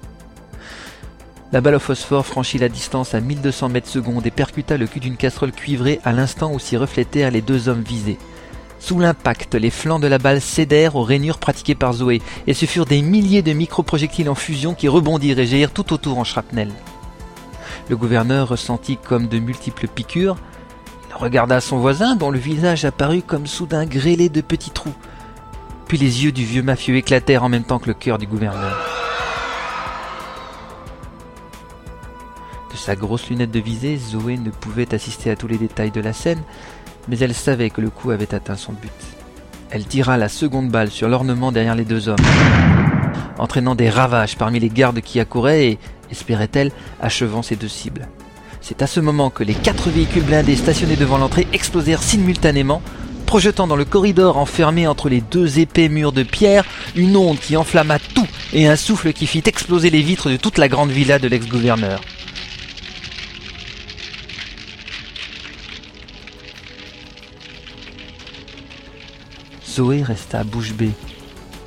[1.51, 4.99] La balle au phosphore franchit la distance à 1200 mètres secondes et percuta le cul
[4.99, 8.19] d'une casserole cuivrée à l'instant où s'y reflétèrent les deux hommes visés.
[8.79, 12.65] Sous l'impact, les flancs de la balle cédèrent aux rainures pratiquées par Zoé, et ce
[12.65, 16.71] furent des milliers de microprojectiles en fusion qui rebondirent et jaillirent tout autour en shrapnel.
[17.89, 20.37] Le gouverneur ressentit comme de multiples piqûres.
[21.09, 24.93] Il regarda son voisin, dont le visage apparut comme soudain grêlé de petits trous.
[25.87, 28.77] Puis les yeux du vieux mafieux éclatèrent en même temps que le cœur du gouverneur.
[32.71, 36.01] De sa grosse lunette de visée, Zoé ne pouvait assister à tous les détails de
[36.01, 36.43] la scène,
[37.07, 38.91] mais elle savait que le coup avait atteint son but.
[39.69, 42.15] Elle tira la seconde balle sur l'ornement derrière les deux hommes,
[43.37, 45.79] entraînant des ravages parmi les gardes qui accouraient et,
[46.11, 48.07] espérait-elle, achevant ses deux cibles.
[48.61, 52.81] C'est à ce moment que les quatre véhicules blindés stationnés devant l'entrée explosèrent simultanément,
[53.25, 57.57] projetant dans le corridor enfermé entre les deux épais murs de pierre une onde qui
[57.57, 61.19] enflamma tout et un souffle qui fit exploser les vitres de toute la grande villa
[61.19, 62.01] de l'ex-gouverneur.
[69.77, 70.93] Zoé resta bouche bée.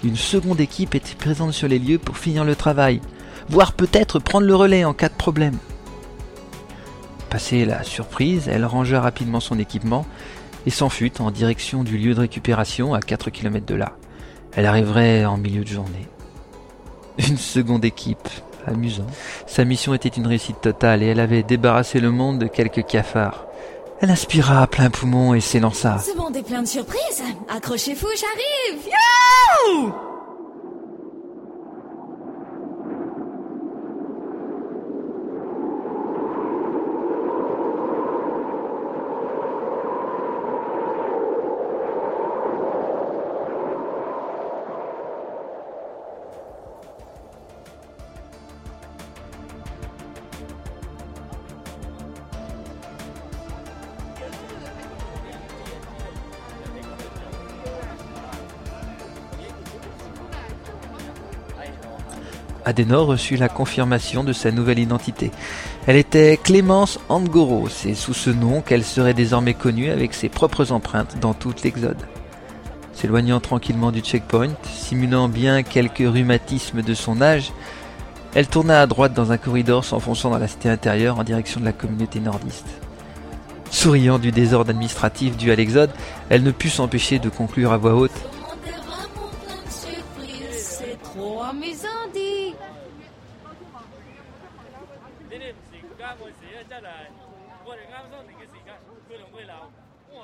[0.02, 3.00] Une seconde équipe était présente sur les lieux pour finir le travail,
[3.48, 5.56] voire peut-être prendre le relais en cas de problème.
[7.28, 10.06] Passée la surprise, elle rangea rapidement son équipement
[10.66, 13.92] et s'enfuit en direction du lieu de récupération à 4 km de là.
[14.56, 16.08] Elle arriverait en milieu de journée.
[17.16, 18.28] Une seconde équipe,
[18.66, 19.06] amusant.
[19.46, 23.46] Sa mission était une réussite totale et elle avait débarrassé le monde de quelques cafards.
[24.03, 25.98] Elle inspira à plein poumon et s'élança.
[25.98, 27.22] Ce monde est plein de surprises.
[27.48, 28.88] Accrochez-vous, j'arrive.
[29.66, 30.09] Youhou
[62.70, 65.32] Adenor reçut la confirmation de sa nouvelle identité.
[65.88, 70.70] Elle était Clémence Angoros et sous ce nom qu'elle serait désormais connue avec ses propres
[70.70, 72.06] empreintes dans tout l'Exode.
[72.92, 77.52] S'éloignant tranquillement du checkpoint, simulant bien quelques rhumatismes de son âge,
[78.34, 81.64] elle tourna à droite dans un corridor s'enfonçant dans la cité intérieure en direction de
[81.64, 82.68] la communauté nordiste.
[83.72, 85.90] Souriant du désordre administratif dû à l'exode,
[86.28, 88.12] elle ne put s'empêcher de conclure à voix haute
[96.80, 96.94] 咧，真係
[97.64, 98.74] 我哋啱當年嘅时间，
[99.08, 99.52] 佢同佢鬧，
[100.14, 100.16] 哇！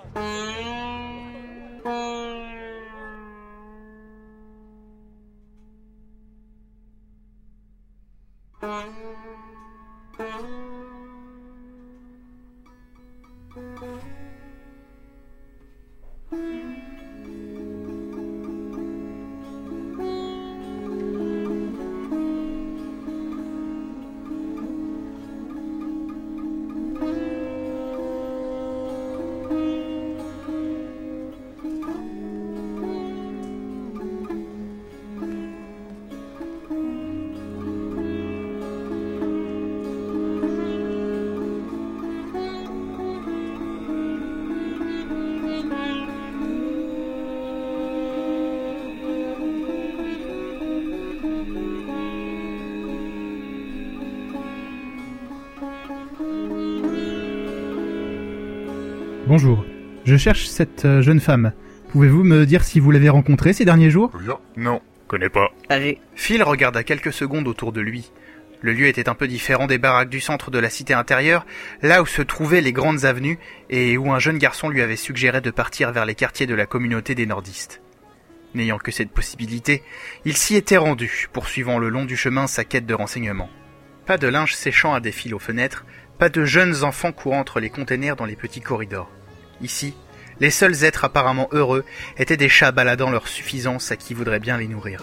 [59.38, 59.66] Bonjour.
[60.06, 61.52] Je cherche cette euh, jeune femme.
[61.90, 64.10] Pouvez-vous me dire si vous l'avez rencontrée ces derniers jours?
[64.56, 65.50] Non, connais pas.
[65.68, 68.10] Allez, Phil regarda quelques secondes autour de lui.
[68.62, 71.44] Le lieu était un peu différent des baraques du centre de la cité intérieure,
[71.82, 75.42] là où se trouvaient les grandes avenues et où un jeune garçon lui avait suggéré
[75.42, 77.82] de partir vers les quartiers de la communauté des nordistes.
[78.54, 79.82] N'ayant que cette possibilité,
[80.24, 83.50] il s'y était rendu, poursuivant le long du chemin sa quête de renseignements.
[84.06, 85.84] Pas de linge séchant à des fils aux fenêtres,
[86.18, 89.10] pas de jeunes enfants courant entre les containers dans les petits corridors.
[89.60, 89.94] Ici,
[90.40, 91.84] les seuls êtres apparemment heureux
[92.18, 95.02] étaient des chats baladant leur suffisance à qui voudrait bien les nourrir.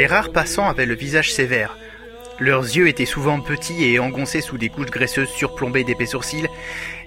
[0.00, 1.76] Les rares passants avaient le visage sévère,
[2.40, 6.48] leurs yeux étaient souvent petits et engoncés sous des couches graisseuses surplombées d'épais sourcils,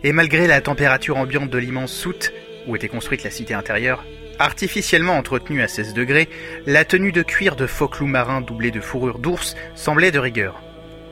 [0.03, 2.31] et malgré la température ambiante de l'immense soute,
[2.67, 4.05] où était construite la cité intérieure,
[4.37, 6.29] artificiellement entretenue à 16 degrés,
[6.67, 10.61] la tenue de cuir de phoque loup marin doublée de fourrure d'ours semblait de rigueur.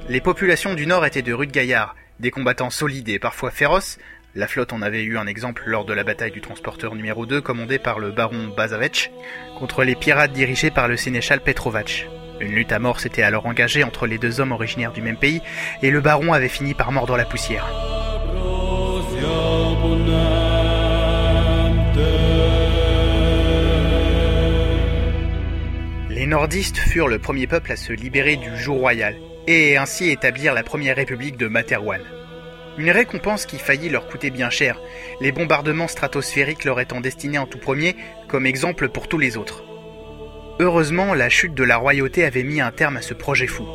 [0.07, 3.97] Les populations du Nord étaient de rudes gaillards, des combattants solides et parfois féroces,
[4.35, 7.41] la flotte en avait eu un exemple lors de la bataille du transporteur numéro 2
[7.41, 9.11] commandé par le baron Bazavech
[9.57, 12.07] contre les pirates dirigés par le sénéchal Petrovac.
[12.41, 15.41] Une lutte à mort s'était alors engagée entre les deux hommes originaires du même pays
[15.83, 17.67] et le baron avait fini par mordre la poussière.
[26.09, 29.15] Les nordistes furent le premier peuple à se libérer du joug royal
[29.45, 32.01] et ainsi établir la première république de Materwan.
[32.79, 34.79] Une récompense qui faillit leur coûter bien cher,
[35.19, 37.95] les bombardements stratosphériques leur étant destinés en tout premier
[38.27, 39.63] comme exemple pour tous les autres.
[40.59, 43.65] Heureusement, la chute de la royauté avait mis un terme à ce projet fou.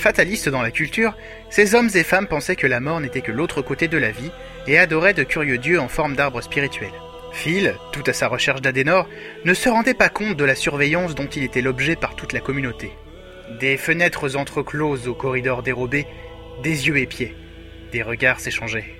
[0.00, 1.14] Fatalistes dans la culture,
[1.50, 4.30] ces hommes et femmes pensaient que la mort n'était que l'autre côté de la vie
[4.66, 6.88] et adoraient de curieux dieux en forme d'arbres spirituels.
[7.34, 9.06] Phil, tout à sa recherche d'Adenor,
[9.44, 12.40] ne se rendait pas compte de la surveillance dont il était l'objet par toute la
[12.40, 12.92] communauté.
[13.60, 16.06] Des fenêtres entrecloses aux corridors dérobés,
[16.62, 17.36] des yeux épiés,
[17.92, 18.94] des regards s'échangeaient.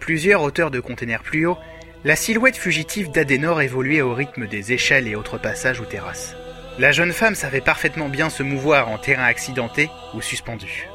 [0.00, 1.58] Plusieurs hauteurs de containers plus haut,
[2.02, 6.34] la silhouette fugitive d'Adenor évoluait au rythme des échelles et autres passages ou terrasses.
[6.78, 10.86] La jeune femme savait parfaitement bien se mouvoir en terrain accidenté ou suspendu.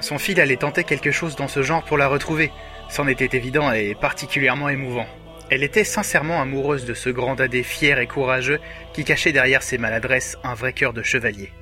[0.00, 2.50] Son fil allait tenter quelque chose dans ce genre pour la retrouver,
[2.88, 5.06] c'en était évident et particulièrement émouvant.
[5.50, 8.58] Elle était sincèrement amoureuse de ce grand dadé fier et courageux
[8.94, 11.52] qui cachait derrière ses maladresses un vrai cœur de chevalier.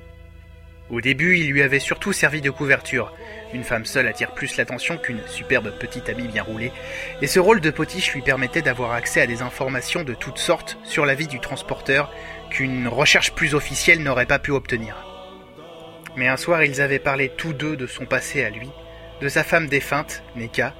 [0.89, 3.13] Au début, il lui avait surtout servi de couverture.
[3.53, 6.71] Une femme seule attire plus l'attention qu'une superbe petite amie bien roulée,
[7.21, 10.77] et ce rôle de potiche lui permettait d'avoir accès à des informations de toutes sortes
[10.85, 12.09] sur la vie du transporteur
[12.49, 14.95] qu'une recherche plus officielle n'aurait pas pu obtenir.
[16.15, 18.69] Mais un soir, ils avaient parlé tous deux de son passé à lui,
[19.21, 20.73] de sa femme défunte, Neka,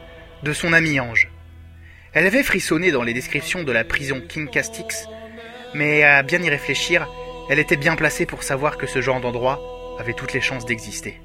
[0.43, 1.29] de son ami Ange.
[2.13, 5.07] Elle avait frissonné dans les descriptions de la prison King Castix,
[5.73, 7.07] mais à bien y réfléchir,
[7.49, 9.61] elle était bien placée pour savoir que ce genre d'endroit
[9.99, 11.21] avait toutes les chances d'exister.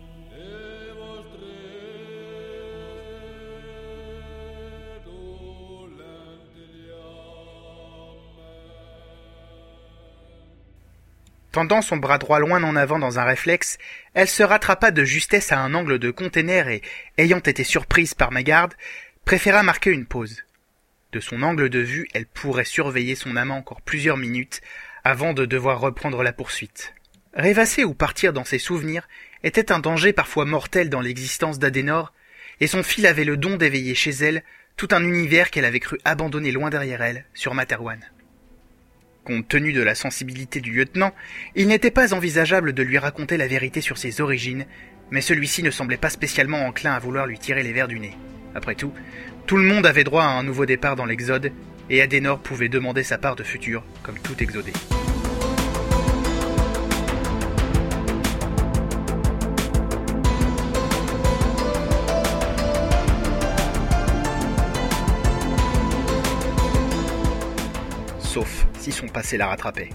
[11.53, 13.76] Tendant son bras droit loin en avant dans un réflexe,
[14.14, 16.80] elle se rattrapa de justesse à un angle de container et,
[17.18, 18.72] ayant été surprise par ma garde,
[19.26, 20.44] préféra marquer une pause.
[21.12, 24.62] De son angle de vue, elle pourrait surveiller son amant encore plusieurs minutes
[25.05, 26.94] avant de devoir reprendre la poursuite.
[27.34, 29.07] Rêvasser ou partir dans ses souvenirs
[29.42, 32.14] était un danger parfois mortel dans l'existence d'Adenor,
[32.61, 34.42] et son fil avait le don d'éveiller chez elle
[34.78, 38.00] tout un univers qu'elle avait cru abandonner loin derrière elle, sur Materwan.
[39.24, 41.12] Compte tenu de la sensibilité du lieutenant,
[41.54, 44.66] il n'était pas envisageable de lui raconter la vérité sur ses origines,
[45.12, 48.16] mais celui-ci ne semblait pas spécialement enclin à vouloir lui tirer les vers du nez.
[48.56, 48.92] Après tout,
[49.46, 51.52] tout le monde avait droit à un nouveau départ dans l'Exode,
[51.88, 54.72] et Adenor pouvait demander sa part de futur, comme tout exodé.
[68.32, 69.90] Sauf si son passé la rattrapait.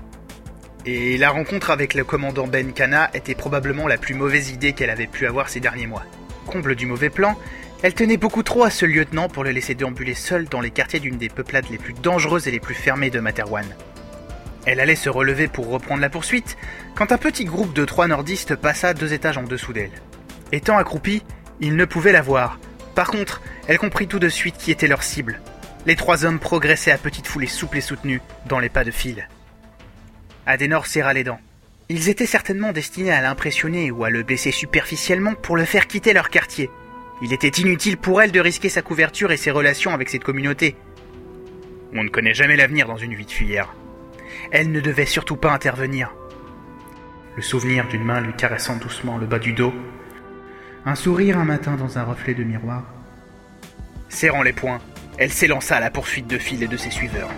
[0.85, 4.91] Et la rencontre avec le commandant Ben Kana était probablement la plus mauvaise idée qu'elle
[4.91, 6.03] avait pu avoir ces derniers mois.
[6.45, 7.35] Comble du mauvais plan,
[7.81, 10.99] elle tenait beaucoup trop à ce lieutenant pour le laisser déambuler seul dans les quartiers
[10.99, 13.65] d'une des peuplades les plus dangereuses et les plus fermées de Materwan.
[14.67, 16.57] Elle allait se relever pour reprendre la poursuite,
[16.93, 19.99] quand un petit groupe de trois nordistes passa deux étages en dessous d'elle.
[20.51, 21.23] Étant accroupie,
[21.59, 22.59] ils ne pouvaient la voir.
[22.93, 25.41] Par contre, elle comprit tout de suite qui était leur cible.
[25.87, 29.29] Les trois hommes progressaient à petite foulée souple et soutenue dans les pas de fil.
[30.45, 31.39] Adenor serra les dents.
[31.87, 36.11] Ils étaient certainement destinés à l'impressionner ou à le blesser superficiellement pour le faire quitter
[36.11, 36.69] leur quartier.
[37.21, 40.75] Il était inutile pour elle de risquer sa couverture et ses relations avec cette communauté.
[41.93, 43.73] On ne connaît jamais l'avenir dans une vie de fuyère.
[44.51, 46.13] Elle ne devait surtout pas intervenir.
[47.37, 49.73] Le souvenir d'une main lui caressant doucement le bas du dos,
[50.85, 52.83] un sourire un matin dans un reflet de miroir.
[54.09, 54.81] Serrant les poings,
[55.19, 57.31] elle s'élança à la poursuite de Phil et de ses suiveurs.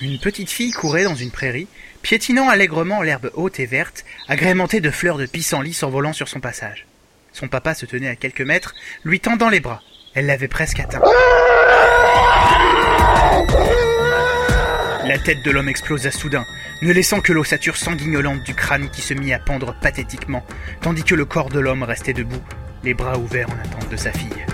[0.00, 1.66] Une petite fille courait dans une prairie
[2.02, 6.86] piétinant allègrement l'herbe haute et verte, agrémentée de fleurs de pissenlit s'envolant sur son passage.
[7.32, 8.74] Son papa se tenait à quelques mètres,
[9.04, 9.82] lui tendant les bras.
[10.14, 11.00] Elle l'avait presque atteint.
[15.04, 16.44] La tête de l'homme explosa soudain,
[16.82, 20.44] ne laissant que l'ossature sanguignolante du crâne qui se mit à pendre pathétiquement,
[20.82, 22.42] tandis que le corps de l'homme restait debout,
[22.84, 24.44] les bras ouverts en attente de sa fille.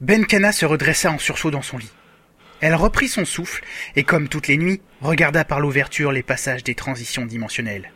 [0.00, 1.92] Benkana se redressa en sursaut dans son lit.
[2.60, 3.62] Elle reprit son souffle
[3.96, 7.92] et, comme toutes les nuits, regarda par l'ouverture les passages des transitions dimensionnelles.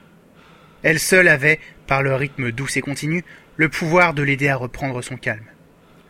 [0.83, 3.25] Elle seule avait, par le rythme doux et continu,
[3.57, 5.47] le pouvoir de l'aider à reprendre son calme.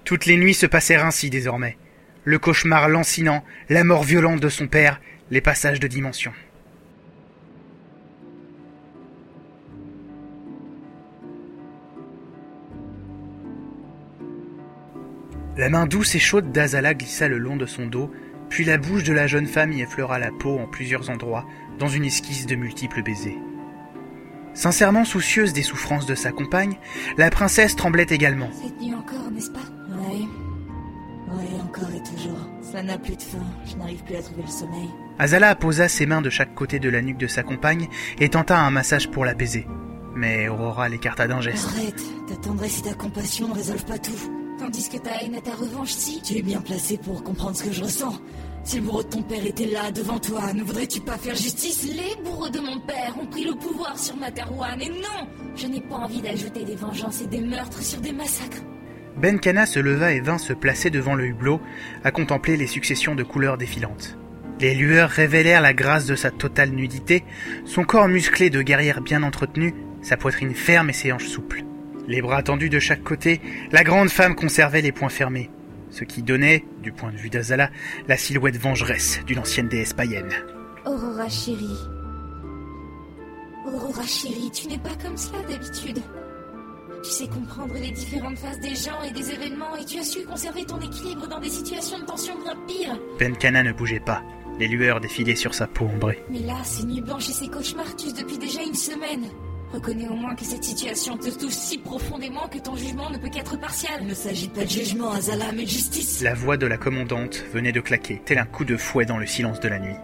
[0.04, 1.78] Toutes les nuits se passèrent ainsi désormais.
[2.24, 6.32] Le cauchemar lancinant, la mort violente de son père, les passages de dimension.
[15.58, 18.12] La main douce et chaude d'Azala glissa le long de son dos,
[18.48, 21.46] puis la bouche de la jeune femme y effleura la peau en plusieurs endroits,
[21.80, 23.36] dans une esquisse de multiples baisers.
[24.54, 26.78] Sincèrement soucieuse des souffrances de sa compagne,
[27.16, 28.50] la princesse tremblait également.
[28.52, 29.58] Cette nuit encore, n'est-ce pas?
[29.90, 30.28] Oui.
[31.32, 32.38] Oui, encore et toujours.
[32.62, 33.38] Ça n'a plus de fin.
[33.66, 34.88] Je n'arrive plus à trouver le sommeil.
[35.18, 37.88] Azala posa ses mains de chaque côté de la nuque de sa compagne
[38.20, 39.66] et tenta un massage pour l'apaiser.
[40.14, 41.66] Mais Aurora l'écarta d'un geste.
[41.76, 42.02] Arrête.
[42.28, 44.47] Ta tendresse et ta compassion ne résolvent pas tout.
[44.58, 46.20] Tandis que ta haine et ta revanche, si.
[46.22, 48.20] Tu es bien placé pour comprendre ce que je ressens.
[48.64, 51.84] Si le bourreau de ton père était là, devant toi, ne voudrais-tu pas faire justice?
[51.84, 55.80] Les bourreaux de mon père ont pris le pouvoir sur Materwan, et non Je n'ai
[55.80, 58.62] pas envie d'ajouter des vengeances et des meurtres sur des massacres.
[59.16, 61.60] Benkana se leva et vint se placer devant le hublot,
[62.04, 64.18] à contempler les successions de couleurs défilantes.
[64.60, 67.24] Les lueurs révélèrent la grâce de sa totale nudité,
[67.64, 71.64] son corps musclé de guerrière bien entretenue, sa poitrine ferme et ses hanches souples.
[72.08, 75.50] Les bras tendus de chaque côté, la grande femme conservait les poings fermés,
[75.90, 77.70] ce qui donnait, du point de vue d'Azala,
[78.08, 80.32] la silhouette vengeresse d'une ancienne déesse païenne.
[80.86, 81.78] Aurora chérie.
[83.66, 85.98] Aurora chérie, tu n'es pas comme cela d'habitude.
[87.04, 90.24] Tu sais comprendre les différentes phases des gens et des événements et tu as su
[90.24, 92.98] conserver ton équilibre dans des situations de tension bien pires.
[93.20, 94.22] Benkana ne bougeait pas,
[94.58, 96.24] les lueurs défilaient sur sa peau ombrée.
[96.30, 99.28] Mais là, ces nuits blanches et ces cauchemars depuis déjà une semaine.
[99.72, 103.28] Reconnais au moins que cette situation te touche si profondément que ton jugement ne peut
[103.28, 103.98] qu'être partial.
[104.00, 106.22] Il ne s'agit pas de jugement, Azala, mais de justice.
[106.22, 109.26] La voix de la commandante venait de claquer, tel un coup de fouet dans le
[109.26, 109.96] silence de la nuit.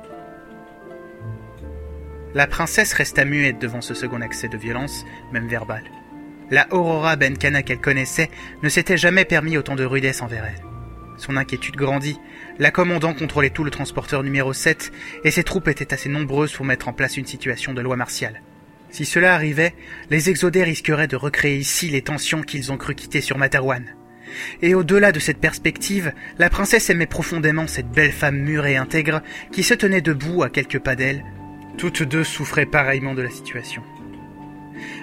[2.35, 5.85] La princesse resta muette devant ce second accès de violence, même verbale.
[6.51, 8.31] La Aurora Benkana qu'elle connaissait
[8.62, 10.62] ne s'était jamais permis autant de rudesse envers elle.
[11.17, 12.19] Son inquiétude grandit.
[12.59, 14.93] La commandant contrôlait tout le transporteur numéro 7
[15.23, 18.43] et ses troupes étaient assez nombreuses pour mettre en place une situation de loi martiale.
[18.95, 19.74] Si cela arrivait,
[20.09, 23.84] les exodés risqueraient de recréer ici les tensions qu'ils ont cru quitter sur Materwan.
[24.62, 29.20] Et au-delà de cette perspective, la princesse aimait profondément cette belle femme mûre et intègre
[29.51, 31.24] qui se tenait debout à quelques pas d'elle.
[31.76, 33.82] Toutes deux souffraient pareillement de la situation.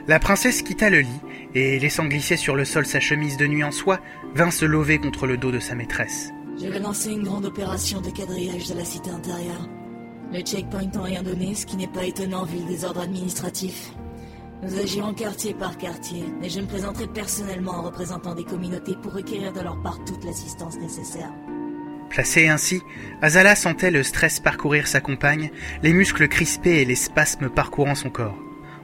[0.07, 1.21] La princesse quitta le lit
[1.53, 3.99] et, laissant glisser sur le sol sa chemise de nuit en soie,
[4.35, 6.31] vint se lever contre le dos de sa maîtresse.
[6.57, 9.67] Je vais une grande opération de quadrillage de la cité intérieure.
[10.33, 13.91] Le checkpoint n'a rien donné, ce qui n'est pas étonnant vu le désordre administratif.
[14.63, 19.13] Nous agirons quartier par quartier, et je me présenterai personnellement en représentant des communautés pour
[19.13, 21.33] requérir de leur part toute l'assistance nécessaire.
[22.09, 22.81] Placée ainsi,
[23.21, 25.49] Azala sentait le stress parcourir sa compagne,
[25.83, 28.37] les muscles crispés et les spasmes parcourant son corps.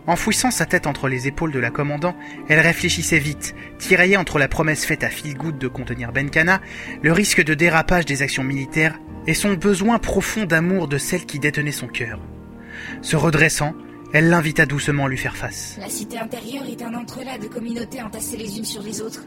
[0.07, 2.15] Enfouissant sa tête entre les épaules de la commandant,
[2.47, 6.61] elle réfléchissait vite, tiraillée entre la promesse faite à Philgood de contenir Benkana,
[7.03, 8.97] le risque de dérapage des actions militaires
[9.27, 12.21] et son besoin profond d'amour de celle qui détenait son cœur.
[13.01, 13.73] Se redressant,
[14.13, 15.75] elle l'invita doucement à lui faire face.
[15.77, 19.25] La cité intérieure est un entrelac de communautés entassées les unes sur les autres.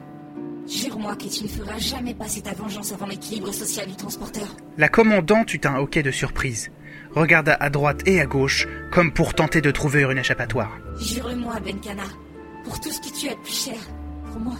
[0.67, 4.57] Jure-moi que tu ne feras jamais passer ta vengeance avant l'équilibre social du transporteur.
[4.79, 6.71] La commandante eut un hoquet de surprise,
[7.15, 10.79] regarda à droite et à gauche, comme pour tenter de trouver une échappatoire.
[10.99, 12.05] Jure-moi, Benkana,
[12.65, 13.79] pour tout ce que tu as de plus cher,
[14.31, 14.55] pour moi.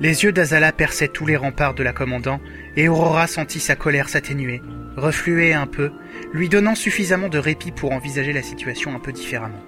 [0.00, 2.40] Les yeux d'Azala perçaient tous les remparts de la commandant,
[2.76, 4.62] et Aurora sentit sa colère s'atténuer,
[4.96, 5.92] refluer un peu,
[6.32, 9.62] lui donnant suffisamment de répit pour envisager la situation un peu différemment.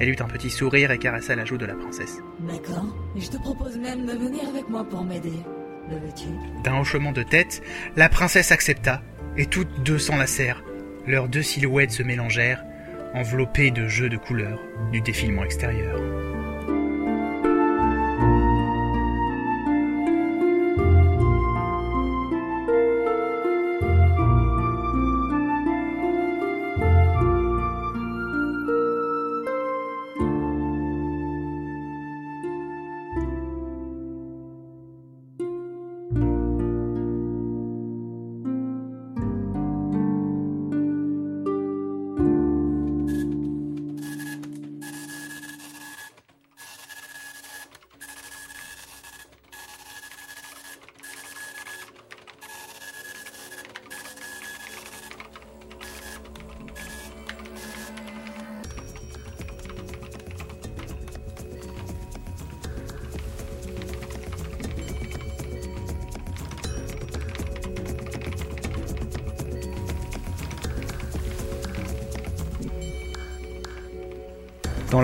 [0.00, 2.18] Elle eut un petit sourire et caressa la joue de la princesse.
[2.40, 2.96] D'accord.
[3.14, 5.38] Je te propose même de venir avec moi pour m'aider.
[5.88, 6.26] Le veux-tu?
[6.64, 7.62] D'un hochement de tête,
[7.94, 9.02] la princesse accepta,
[9.36, 10.64] et toutes deux s'enlacèrent.
[11.06, 12.64] Leurs deux silhouettes se mélangèrent,
[13.12, 16.00] enveloppées de jeux de couleurs du défilement extérieur.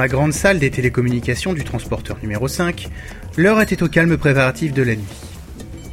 [0.00, 2.88] La grande salle des télécommunications du transporteur numéro 5,
[3.36, 5.04] l'heure était au calme préparatif de la nuit.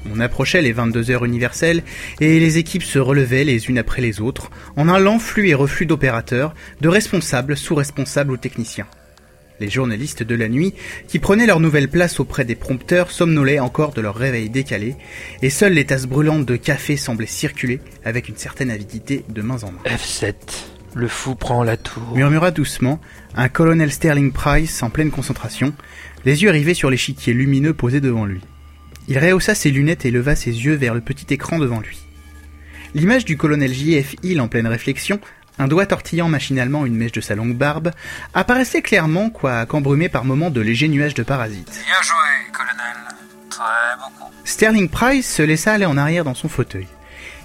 [0.10, 1.84] On approchait les 22 heures universelles
[2.22, 5.54] et les équipes se relevaient les unes après les autres en un lent flux et
[5.54, 8.88] reflux d'opérateurs, de responsables, sous-responsables ou techniciens.
[9.60, 10.74] Les journalistes de la nuit,
[11.10, 14.96] qui prenaient leur nouvelle place auprès des prompteurs, somnolaient encore de leur réveil décalé,
[15.42, 19.64] et seules les tasses brûlantes de café semblaient circuler avec une certaine avidité de mains
[19.64, 19.82] en main.
[19.86, 20.34] F7.
[20.98, 22.16] Le fou prend la tour.
[22.16, 23.00] Murmura doucement
[23.36, 25.76] un colonel Sterling Price en pleine concentration,
[26.26, 28.42] les yeux rivés sur l'échiquier lumineux posé devant lui.
[29.08, 32.00] Il rehaussa ses lunettes et leva ses yeux vers le petit écran devant lui.
[32.96, 34.16] L'image du colonel J.F.
[34.24, 35.20] Hill en pleine réflexion,
[35.60, 37.92] un doigt tortillant machinalement une mèche de sa longue barbe,
[38.34, 41.80] apparaissait clairement, quoique embrumé par moments de légers nuages de parasites.
[41.86, 42.98] Bien joué, colonel.
[43.52, 43.64] Très
[44.00, 44.32] beaucoup.
[44.46, 46.88] Sterling Price se laissa aller en arrière dans son fauteuil.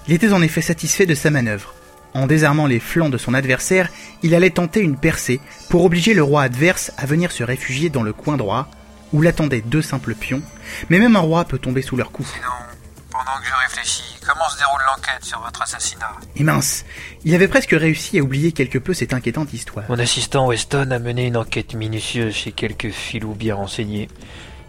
[0.08, 1.74] Il était en effet satisfait de sa manœuvre.
[2.14, 3.88] En désarmant les flancs de son adversaire,
[4.22, 5.40] il allait tenter une percée
[5.70, 8.68] pour obliger le roi adverse à venir se réfugier dans le coin droit,
[9.12, 10.42] où l'attendaient deux simples pions,
[10.90, 12.24] mais même un roi peut tomber sous leur coup.
[12.24, 12.48] Sinon,
[13.10, 16.12] pendant que je réfléchis, comment se déroule l'enquête sur votre assassinat?
[16.36, 16.84] Et mince,
[17.24, 19.86] il avait presque réussi à oublier quelque peu cette inquiétante histoire.
[19.88, 24.08] Mon assistant Weston a mené une enquête minutieuse chez quelques filous bien renseignés.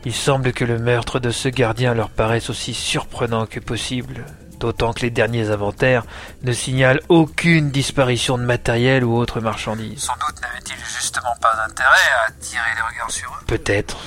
[0.06, 4.26] Il semble que le meurtre de ce gardien leur paraisse aussi surprenant que possible,
[4.64, 6.06] d'autant que les derniers inventaires
[6.44, 10.04] ne signalent aucune disparition de matériel ou autre marchandise.
[10.04, 13.98] Sans doute n'avait-il justement pas intérêt à attirer les regards sur eux Peut-être.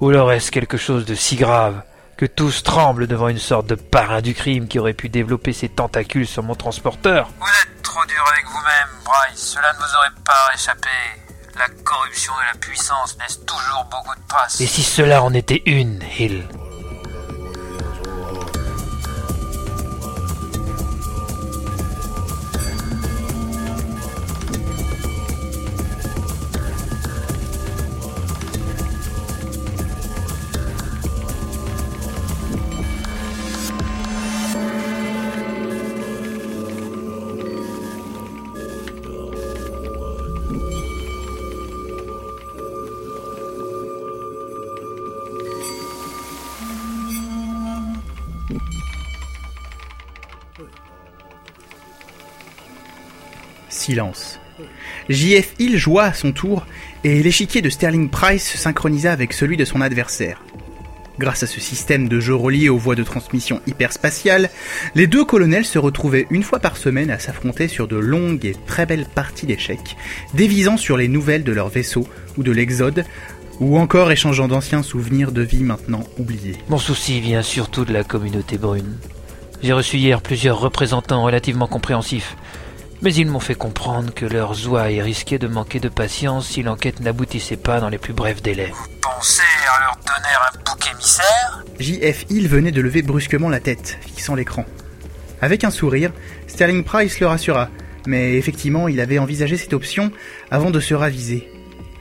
[0.00, 1.82] Ou alors est-ce quelque chose de si grave
[2.18, 5.70] que tous tremblent devant une sorte de parrain du crime qui aurait pu développer ses
[5.70, 7.30] tentacules sur mon transporteur?
[7.40, 9.54] Vous êtes trop dur avec vous-même, Bryce.
[9.54, 10.90] Cela ne vous aurait pas échappé.
[11.58, 14.60] La corruption de la puissance laisse toujours beaucoup de traces.
[14.60, 16.44] Et si cela en était une, Hill?
[53.94, 54.40] Silence.
[55.08, 55.54] J.F.
[55.60, 56.66] Hill joua à son tour
[57.04, 60.42] et l'échiquier de Sterling Price se synchronisa avec celui de son adversaire.
[61.20, 64.50] Grâce à ce système de jeu relié aux voies de transmission hyperspatiales,
[64.96, 68.56] les deux colonels se retrouvaient une fois par semaine à s'affronter sur de longues et
[68.66, 69.96] très belles parties d'échecs,
[70.34, 73.04] dévisant sur les nouvelles de leur vaisseau ou de l'Exode,
[73.60, 76.56] ou encore échangeant d'anciens souvenirs de vie maintenant oubliés.
[76.68, 78.96] Mon souci vient surtout de la communauté brune.
[79.62, 82.36] J'ai reçu hier plusieurs représentants relativement compréhensifs,
[83.02, 87.00] mais ils m'ont fait comprendre que leurs ouailles risquaient de manquer de patience si l'enquête
[87.00, 88.72] n'aboutissait pas dans les plus brefs délais.
[89.02, 89.42] Pensez
[89.76, 91.64] à leur donner un bouc émissaire?
[91.78, 92.26] J.F.
[92.30, 94.64] Hill venait de lever brusquement la tête, fixant l'écran.
[95.40, 96.12] Avec un sourire,
[96.46, 97.68] Sterling Price le rassura,
[98.06, 100.10] mais effectivement, il avait envisagé cette option
[100.50, 101.50] avant de se raviser.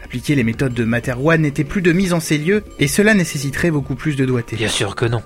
[0.04, 3.72] Appliquer les méthodes de Materwan n'était plus de mise en ces lieux, et cela nécessiterait
[3.72, 4.56] beaucoup plus de doigté.
[4.56, 5.24] Bien sûr que non.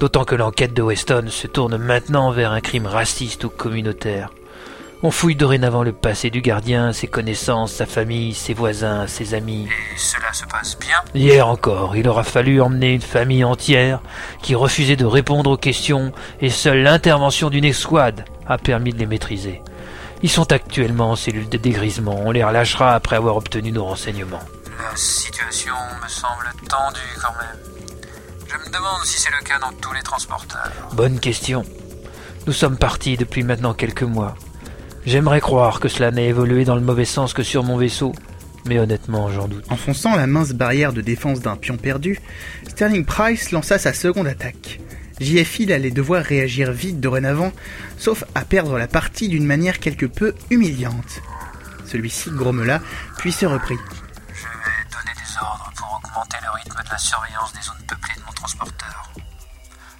[0.00, 4.30] D'autant que l'enquête de Weston se tourne maintenant vers un crime raciste ou communautaire.
[5.02, 9.68] On fouille dorénavant le passé du gardien, ses connaissances, sa famille, ses voisins, ses amis.
[9.68, 10.96] Et cela se passe bien?
[11.14, 14.00] Hier encore, il aura fallu emmener une famille entière
[14.40, 19.06] qui refusait de répondre aux questions et seule l'intervention d'une escouade a permis de les
[19.06, 19.62] maîtriser.
[20.22, 24.40] Ils sont actuellement en cellule de dégrisement, on les relâchera après avoir obtenu nos renseignements.
[24.78, 28.08] La situation me semble tendue quand même.
[28.48, 30.72] Je me demande si c'est le cas dans tous les transporteurs.
[30.92, 31.64] Bonne question.
[32.46, 34.36] Nous sommes partis depuis maintenant quelques mois.
[35.06, 38.12] J'aimerais croire que cela n'ait évolué dans le mauvais sens que sur mon vaisseau,
[38.66, 39.64] mais honnêtement j'en doute.
[39.70, 42.18] Enfonçant la mince barrière de défense d'un pion perdu,
[42.66, 44.80] Sterling Price lança sa seconde attaque.
[45.20, 47.52] JF Hill allait devoir réagir vite dorénavant,
[47.98, 51.22] sauf à perdre la partie d'une manière quelque peu humiliante.
[51.86, 52.82] Celui-ci grommela,
[53.16, 53.78] puis se reprit.
[54.34, 58.16] Je vais donner des ordres pour augmenter le rythme de la surveillance des zones peuplées
[58.16, 59.12] de mon transporteur.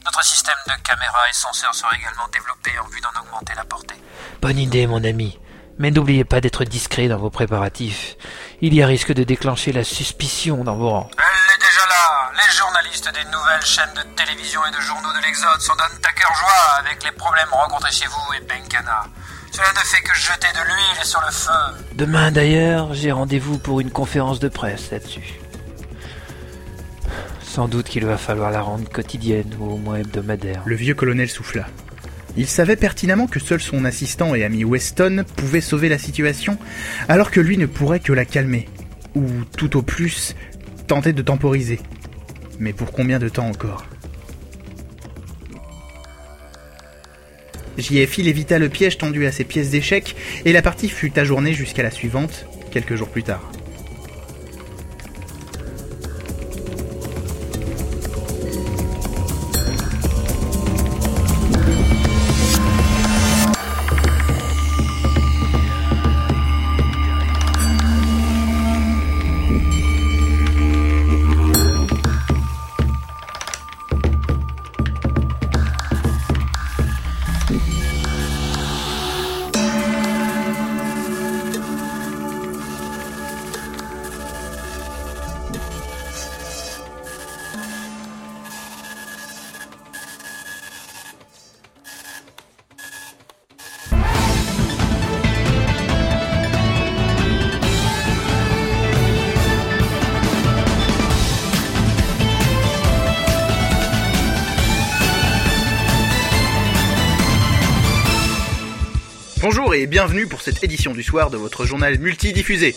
[0.07, 3.96] Notre système de caméras et senseurs sera également développé en vue d'en augmenter la portée.
[4.40, 5.36] Bonne idée, mon ami.
[5.78, 8.14] Mais n'oubliez pas d'être discret dans vos préparatifs.
[8.61, 11.11] Il y a risque de déclencher la suspicion dans vos rangs.
[11.18, 15.22] Elle est déjà là Les journalistes des nouvelles chaînes de télévision et de journaux de
[15.26, 19.07] l'Exode s'en donnent à cœur joie avec les problèmes rencontrés chez vous et Benkana.
[19.50, 21.84] Cela ne fait que jeter de l'huile sur le feu.
[21.94, 25.40] Demain d'ailleurs, j'ai rendez-vous pour une conférence de presse là-dessus.
[27.57, 30.62] Sans doute qu'il va falloir la rendre quotidienne ou au moins hebdomadaire.
[30.66, 31.66] Le vieux colonel souffla.
[32.36, 36.59] Il savait pertinemment que seul son assistant et ami Weston pouvait sauver la situation,
[37.09, 38.68] alors que lui ne pourrait que la calmer.
[39.14, 39.24] Ou
[39.57, 40.36] tout au plus,
[40.86, 41.80] tenter de temporiser.
[42.59, 43.86] Mais pour combien de temps encore?
[47.78, 51.82] JFI évita le piège tendu à ses pièces d'échecs et la partie fut ajournée jusqu'à
[51.82, 53.50] la suivante, quelques jours plus tard.
[110.47, 112.76] Cette édition du soir de votre journal multidiffusé.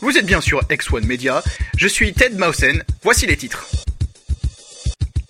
[0.00, 1.42] Vous êtes bien sûr X1 Media,
[1.76, 3.66] je suis Ted Mausen, voici les titres.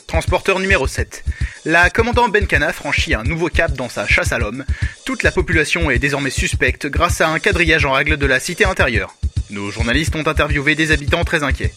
[0.07, 1.25] Transporteur numéro 7.
[1.65, 4.67] La commandant Benkana franchit un nouveau cap dans sa chasse à l'homme.
[5.07, 8.67] Toute la population est désormais suspecte grâce à un quadrillage en règle de la cité
[8.67, 9.17] intérieure.
[9.49, 11.73] Nos journalistes ont interviewé des habitants très inquiets.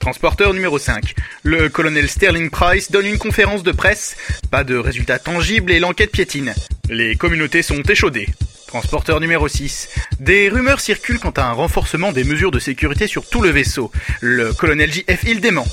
[0.00, 1.14] Transporteur numéro 5.
[1.44, 4.18] Le colonel Sterling Price donne une conférence de presse.
[4.50, 6.52] Pas de résultats tangibles et l'enquête piétine.
[6.90, 8.28] Les communautés sont échaudées.
[8.74, 9.88] Transporteur numéro 6.
[10.18, 13.92] Des rumeurs circulent quant à un renforcement des mesures de sécurité sur tout le vaisseau.
[14.20, 15.64] Le colonel JF Hill dément.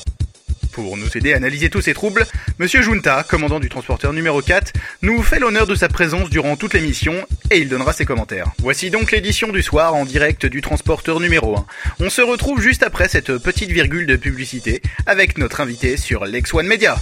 [0.71, 2.27] Pour nous aider à analyser tous ces troubles,
[2.59, 6.75] Monsieur Junta, commandant du transporteur numéro 4, nous fait l'honneur de sa présence durant toute
[6.75, 7.15] l'émission
[7.49, 8.51] et il donnera ses commentaires.
[8.59, 11.65] Voici donc l'édition du soir en direct du transporteur numéro 1.
[12.01, 16.53] On se retrouve juste après cette petite virgule de publicité avec notre invité sur Lex
[16.53, 16.97] One Media.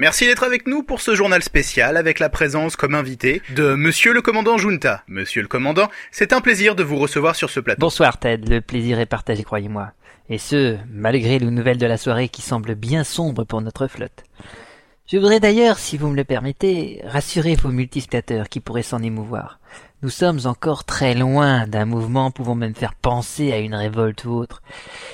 [0.00, 4.12] Merci d'être avec nous pour ce journal spécial avec la présence comme invité de Monsieur
[4.12, 5.02] le Commandant Junta.
[5.08, 7.80] Monsieur le Commandant, c'est un plaisir de vous recevoir sur ce plateau.
[7.80, 9.90] Bonsoir Ted, le plaisir est partagé, croyez-moi.
[10.28, 14.22] Et ce, malgré les nouvelles de la soirée qui semblent bien sombres pour notre flotte.
[15.08, 19.58] Je voudrais d'ailleurs, si vous me le permettez, rassurer vos multispectateurs qui pourraient s'en émouvoir.
[20.02, 24.30] Nous sommes encore très loin d'un mouvement pouvant même faire penser à une révolte ou
[24.30, 24.62] autre.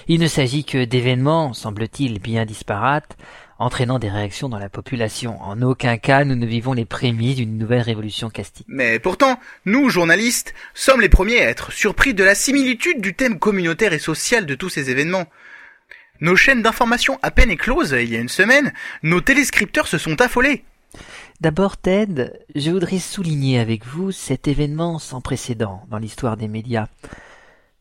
[0.09, 3.17] Il ne s'agit que d'événements, semble-t-il, bien disparates,
[3.59, 5.41] entraînant des réactions dans la population.
[5.43, 8.67] En aucun cas nous ne vivons les prémices d'une nouvelle révolution castique.
[8.69, 13.39] Mais pourtant, nous, journalistes, sommes les premiers à être surpris de la similitude du thème
[13.39, 15.27] communautaire et social de tous ces événements.
[16.21, 20.21] Nos chaînes d'information à peine écloses il y a une semaine, nos téléscripteurs se sont
[20.21, 20.65] affolés.
[21.41, 26.87] D'abord, Ted, je voudrais souligner avec vous cet événement sans précédent dans l'histoire des médias.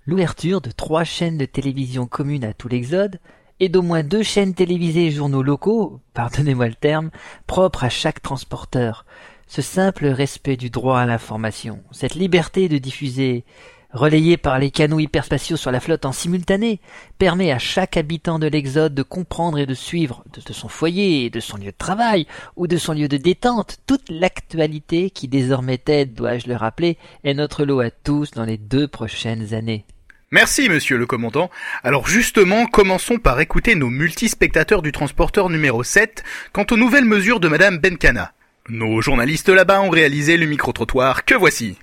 [0.05, 3.19] L'ouverture de trois chaînes de télévision communes à tout l'Exode
[3.63, 7.11] et d'au moins deux chaînes télévisées et journaux locaux, pardonnez-moi le terme,
[7.47, 9.05] propres à chaque transporteur.
[9.47, 13.45] Ce simple respect du droit à l'information, cette liberté de diffuser,
[13.91, 16.81] relayée par les canaux hyperspatiaux sur la flotte en simultané,
[17.19, 21.39] permet à chaque habitant de l'Exode de comprendre et de suivre, de, son foyer, de
[21.39, 26.15] son lieu de travail, ou de son lieu de détente, toute l'actualité qui désormais aide,
[26.15, 29.85] dois-je le rappeler, est notre lot à tous dans les deux prochaines années.
[30.33, 31.51] Merci, monsieur le commandant.
[31.83, 37.39] Alors justement, commençons par écouter nos multispectateurs du transporteur numéro 7 quant aux nouvelles mesures
[37.39, 38.31] de madame Benkana.
[38.67, 41.77] Nos journalistes là-bas ont réalisé le micro-trottoir que voici.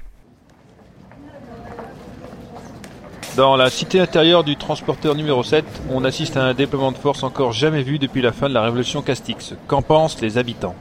[3.36, 7.22] Dans la cité intérieure du transporteur numéro 7, on assiste à un déploiement de force
[7.22, 9.54] encore jamais vu depuis la fin de la révolution Castix.
[9.68, 10.74] Qu'en pensent les habitants?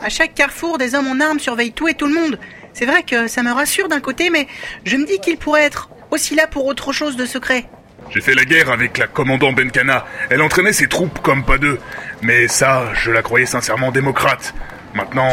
[0.00, 2.38] À chaque carrefour, des hommes en armes surveillent tout et tout le monde.
[2.72, 4.48] C'est vrai que ça me rassure d'un côté, mais
[4.84, 7.66] je me dis qu'il pourrait être aussi là pour autre chose de secret.
[8.10, 10.06] J'ai fait la guerre avec la commandant Benkana.
[10.30, 11.78] Elle entraînait ses troupes comme pas deux.
[12.20, 14.54] Mais ça, je la croyais sincèrement démocrate.
[14.94, 15.30] Maintenant,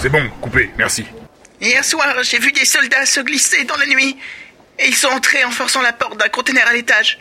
[0.00, 1.06] c'est bon, coupé, merci.
[1.60, 4.16] Hier soir, j'ai vu des soldats se glisser dans la nuit.
[4.80, 7.18] Et ils sont entrés en forçant la porte d'un conteneur à l'étage.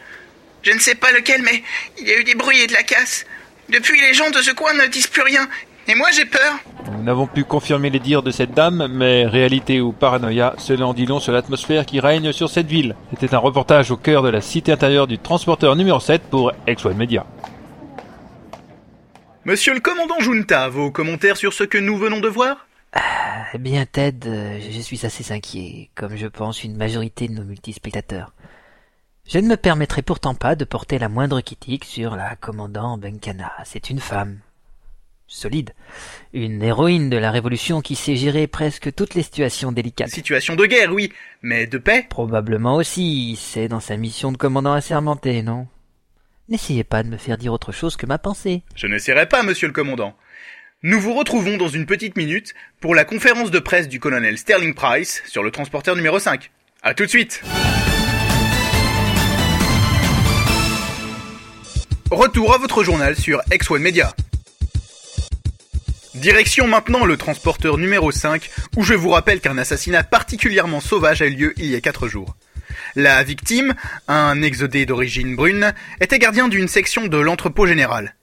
[0.64, 1.64] Je ne sais pas lequel, mais
[2.00, 3.26] il y a eu des bruits et de la casse.
[3.70, 5.48] Depuis, les gens de ce coin ne disent plus rien.
[5.90, 6.60] Et moi, j'ai peur.
[6.92, 10.94] Nous n'avons pu confirmer les dires de cette dame, mais réalité ou paranoïa, cela en
[10.94, 12.96] dit long sur l'atmosphère qui règne sur cette ville.
[13.12, 16.94] C'était un reportage au cœur de la cité intérieure du transporteur numéro 7 pour X1
[16.94, 17.26] Media.
[19.46, 22.68] Monsieur le commandant Junta, vos commentaires sur ce que nous venons de voir?
[23.54, 27.44] Eh bien, Ted, euh, je suis assez inquiet, comme je pense une majorité de nos
[27.44, 28.34] multispectateurs.
[29.26, 33.52] Je ne me permettrai pourtant pas de porter la moindre critique sur la commandant Benkana.
[33.64, 34.40] C'est une femme.
[35.28, 35.74] Solide.
[36.34, 40.10] Une héroïne de la Révolution qui sait gérer presque toutes les situations délicates.
[40.10, 41.12] Situation de guerre, oui,
[41.42, 45.68] mais de paix Probablement aussi, c'est dans sa mission de commandant assermenté, non?
[46.50, 48.64] N'essayez pas de me faire dire autre chose que ma pensée.
[48.76, 50.16] Je n'essaierai pas, monsieur le commandant.
[50.84, 54.74] Nous vous retrouvons dans une petite minute pour la conférence de presse du colonel Sterling
[54.74, 56.52] Price sur le transporteur numéro 5.
[56.84, 57.42] A tout de suite
[62.12, 64.14] Retour à votre journal sur X1 Media.
[66.18, 71.28] Direction maintenant le transporteur numéro 5, où je vous rappelle qu'un assassinat particulièrement sauvage a
[71.28, 72.36] eu lieu il y a 4 jours.
[72.96, 73.76] La victime,
[74.08, 78.16] un exodé d'origine brune, était gardien d'une section de l'entrepôt général.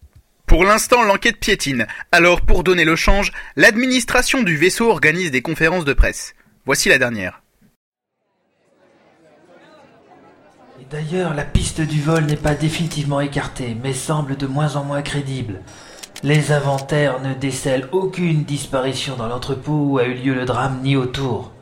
[0.47, 1.87] Pour l'instant, l'enquête piétine.
[2.11, 6.35] Alors, pour donner le change, l'administration du vaisseau organise des conférences de presse.
[6.67, 7.43] Voici la dernière.
[10.91, 15.03] D'ailleurs, la piste du vol n'est pas définitivement écartée, mais semble de moins en moins
[15.03, 15.61] crédible.
[16.25, 20.97] Les inventaires ne décèlent aucune disparition dans l'entrepôt où a eu lieu le drame ni
[20.97, 21.53] autour.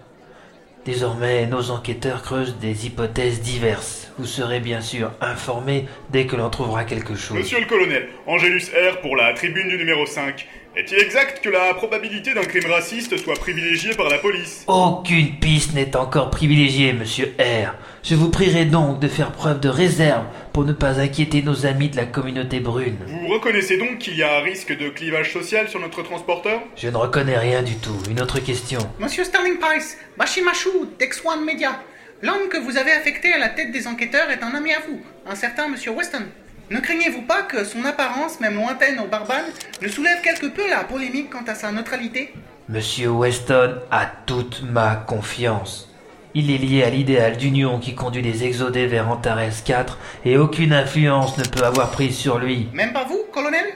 [0.85, 4.13] Désormais, nos enquêteurs creusent des hypothèses diverses.
[4.21, 7.37] Vous serez bien sûr informés dès que l'on trouvera quelque chose.
[7.37, 10.47] Monsieur le colonel, Angelus R pour la tribune du numéro 5.
[10.75, 15.75] Est-il exact que la probabilité d'un crime raciste soit privilégiée par la police Aucune piste
[15.75, 17.75] n'est encore privilégiée, monsieur R.
[18.03, 21.91] Je vous prierai donc de faire preuve de réserve pour ne pas inquiéter nos amis
[21.91, 22.97] de la communauté brune.
[23.07, 26.89] Vous reconnaissez donc qu'il y a un risque de clivage social sur notre transporteur Je
[26.89, 27.99] ne reconnais rien du tout.
[28.09, 28.81] Une autre question.
[28.99, 31.83] Monsieur Sterling Price, Bashimashu, Tex One Media.
[32.23, 35.03] L'homme que vous avez affecté à la tête des enquêteurs est un ami à vous,
[35.27, 36.23] un certain monsieur Weston.
[36.71, 39.45] Ne craignez-vous pas que son apparence, même lointaine au Barbane,
[39.83, 42.33] ne soulève quelque peu la polémique quant à sa neutralité?
[42.69, 45.91] Monsieur Weston a toute ma confiance.
[46.35, 50.73] Il est lié à l'idéal d'union qui conduit les exodés vers Antares 4 et aucune
[50.73, 52.69] influence ne peut avoir prise sur lui.
[52.73, 53.67] Même pas vous, colonel?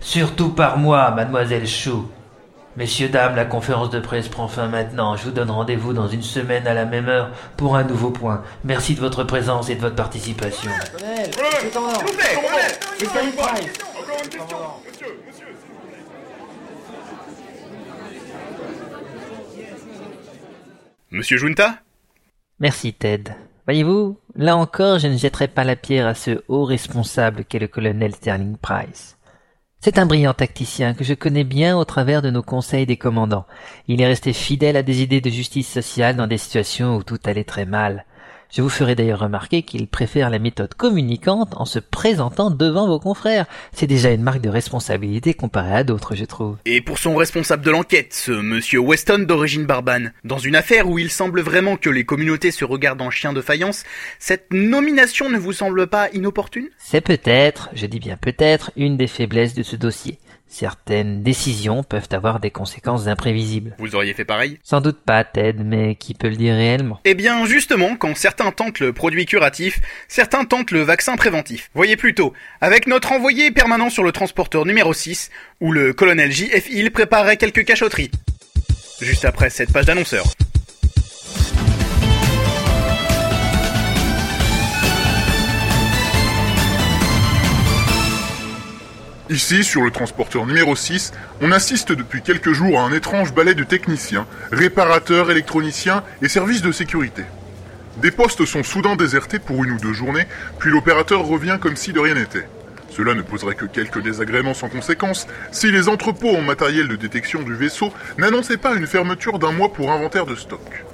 [0.00, 2.08] Surtout par moi, mademoiselle Chou.
[2.78, 5.16] Messieurs, dames, la conférence de presse prend fin maintenant.
[5.16, 8.44] Je vous donne rendez-vous dans une semaine à la même heure pour un nouveau point.
[8.62, 10.70] Merci de votre présence et de votre participation.
[10.92, 14.56] Colonel, s'il vous plaît, colonel C'est Sterling Price Encore une question
[14.86, 15.46] Monsieur, monsieur
[21.10, 21.74] Monsieur Junta?
[22.60, 23.34] Merci Ted.
[23.66, 27.66] Voyez-vous, là encore, je ne jetterai pas la pierre à ce haut responsable qu'est le
[27.66, 29.17] colonel Sterling Price.
[29.80, 33.46] C'est un brillant tacticien que je connais bien au travers de nos conseils des commandants.
[33.86, 37.20] Il est resté fidèle à des idées de justice sociale dans des situations où tout
[37.24, 38.04] allait très mal.
[38.50, 42.98] Je vous ferai d'ailleurs remarquer qu'il préfère la méthode communicante en se présentant devant vos
[42.98, 43.44] confrères.
[43.72, 46.56] C'est déjà une marque de responsabilité comparée à d'autres, je trouve.
[46.64, 50.98] Et pour son responsable de l'enquête, ce monsieur Weston d'origine barbane, dans une affaire où
[50.98, 53.84] il semble vraiment que les communautés se regardent en chien de faïence,
[54.18, 56.68] cette nomination ne vous semble pas inopportune?
[56.78, 60.18] C'est peut-être, je dis bien peut-être, une des faiblesses de ce dossier.
[60.48, 63.76] Certaines décisions peuvent avoir des conséquences imprévisibles.
[63.78, 64.58] Vous auriez fait pareil?
[64.62, 67.00] Sans doute pas, Ted, mais qui peut le dire réellement?
[67.04, 69.78] Eh bien, justement, quand certains tentent le produit curatif,
[70.08, 71.70] certains tentent le vaccin préventif.
[71.74, 72.32] Voyez plutôt,
[72.62, 75.30] avec notre envoyé permanent sur le transporteur numéro 6,
[75.60, 76.70] où le colonel J.F.
[76.70, 78.10] Hill préparait quelques cachotteries.
[79.00, 80.24] Juste après cette page d'annonceur.
[89.30, 91.12] Ici, sur le transporteur numéro 6,
[91.42, 96.62] on assiste depuis quelques jours à un étrange balai de techniciens, réparateurs, électroniciens et services
[96.62, 97.24] de sécurité.
[97.98, 100.26] Des postes sont soudain désertés pour une ou deux journées,
[100.58, 102.48] puis l'opérateur revient comme si de rien n'était.
[102.88, 107.42] Cela ne poserait que quelques désagréments sans conséquence si les entrepôts en matériel de détection
[107.42, 110.86] du vaisseau n'annonçaient pas une fermeture d'un mois pour inventaire de stock.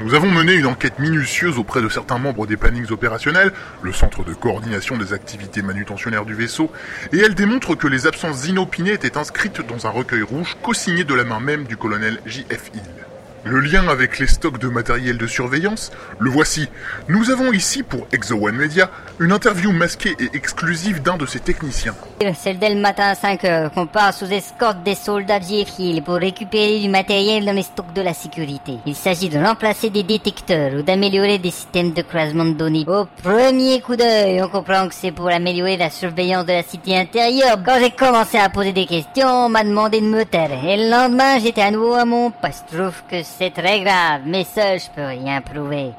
[0.00, 4.22] Nous avons mené une enquête minutieuse auprès de certains membres des plannings opérationnels, le centre
[4.22, 6.70] de coordination des activités manutentionnaires du vaisseau,
[7.12, 11.14] et elle démontre que les absences inopinées étaient inscrites dans un recueil rouge co-signé de
[11.14, 12.70] la main même du colonel J.F.
[12.74, 13.07] Hill.
[13.50, 16.68] Le lien avec les stocks de matériel de surveillance, le voici.
[17.08, 18.90] Nous avons ici pour Exo One Media
[19.20, 21.94] une interview masquée et exclusive d'un de ses techniciens.
[22.34, 26.16] Celle dès le matin à 5 heures qu'on part sous escorte des soldats Hill pour
[26.16, 28.74] récupérer du matériel dans les stocks de la sécurité.
[28.84, 32.84] Il s'agit de remplacer des détecteurs ou d'améliorer des systèmes de croisement de données.
[32.86, 36.98] Au premier coup d'œil, on comprend que c'est pour améliorer la surveillance de la cité
[36.98, 37.56] intérieure.
[37.64, 40.50] Quand j'ai commencé à poser des questions, on m'a demandé de me taire.
[40.66, 42.66] Et le lendemain, j'étais à nouveau à mon poste.
[42.72, 45.90] Je trouve que c'est très grave, mais ça, je peux rien prouver.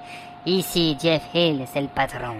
[0.45, 2.35] Ici, Jeff Hill, c'est le patron.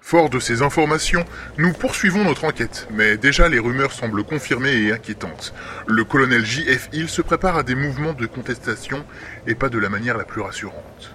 [0.00, 1.24] Fort de ces informations,
[1.58, 5.54] nous poursuivons notre enquête, mais déjà les rumeurs semblent confirmées et inquiétantes.
[5.86, 6.90] Le colonel J.F.
[6.92, 9.04] Hill se prépare à des mouvements de contestation
[9.46, 11.14] et pas de la manière la plus rassurante.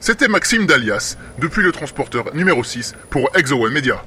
[0.00, 4.02] C'était Maxime Dalias, depuis le transporteur numéro 6 pour Exo One Media.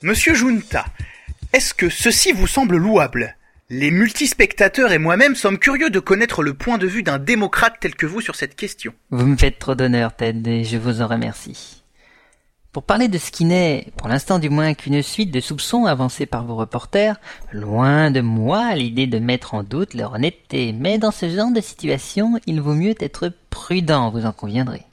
[0.00, 0.84] Monsieur Junta,
[1.52, 3.34] est-ce que ceci vous semble louable?
[3.68, 7.96] Les multispectateurs et moi-même sommes curieux de connaître le point de vue d'un démocrate tel
[7.96, 8.92] que vous sur cette question.
[9.10, 11.82] Vous me faites trop d'honneur, Ted, et je vous en remercie.
[12.70, 16.26] Pour parler de ce qui n'est, pour l'instant du moins, qu'une suite de soupçons avancés
[16.26, 17.18] par vos reporters,
[17.52, 21.60] loin de moi l'idée de mettre en doute leur honnêteté, mais dans ce genre de
[21.60, 24.84] situation, il vaut mieux être prudent, vous en conviendrez.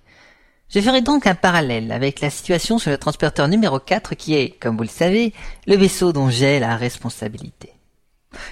[0.76, 4.60] Je ferai donc un parallèle avec la situation sur le transporteur numéro 4 qui est,
[4.60, 5.32] comme vous le savez,
[5.68, 7.72] le vaisseau dont j'ai la responsabilité.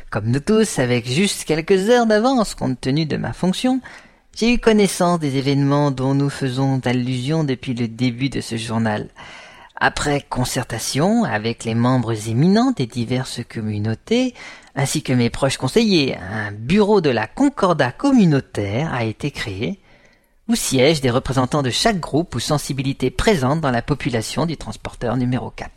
[0.10, 3.82] Comme nous tous, avec juste quelques heures d'avance compte tenu de ma fonction,
[4.34, 9.10] j'ai eu connaissance des événements dont nous faisons allusion depuis le début de ce journal.
[9.76, 14.34] Après concertation avec les membres éminents des diverses communautés,
[14.76, 19.82] ainsi que mes proches conseillers, un bureau de la Concordat communautaire a été créé
[20.48, 25.18] où siègent des représentants de chaque groupe ou sensibilité présente dans la population du transporteur
[25.18, 25.72] numéro 4.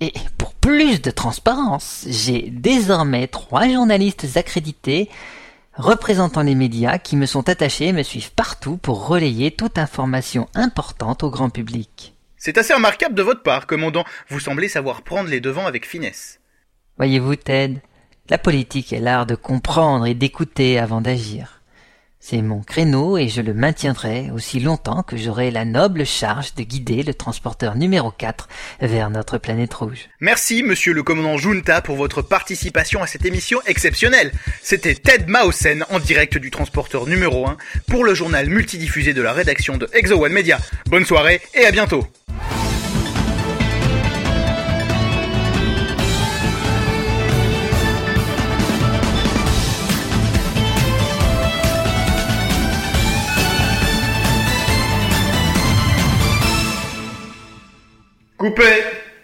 [0.00, 5.10] Et pour plus de transparence, j'ai désormais trois journalistes accrédités
[5.74, 10.48] représentant les médias qui me sont attachés et me suivent partout pour relayer toute information
[10.54, 12.14] importante au grand public.
[12.36, 14.04] C'est assez remarquable de votre part, commandant.
[14.28, 16.40] Vous semblez savoir prendre les devants avec finesse.
[16.96, 17.80] Voyez-vous, Ted,
[18.28, 21.59] la politique est l'art de comprendre et d'écouter avant d'agir.
[22.22, 26.62] C'est mon créneau et je le maintiendrai aussi longtemps que j'aurai la noble charge de
[26.62, 28.46] guider le transporteur numéro 4
[28.82, 30.10] vers notre planète rouge.
[30.20, 34.32] Merci, monsieur le commandant Junta, pour votre participation à cette émission exceptionnelle.
[34.62, 37.56] C'était Ted Mausen en direct du transporteur numéro 1
[37.88, 40.58] pour le journal multidiffusé de la rédaction de Exo One Media.
[40.90, 42.06] Bonne soirée et à bientôt.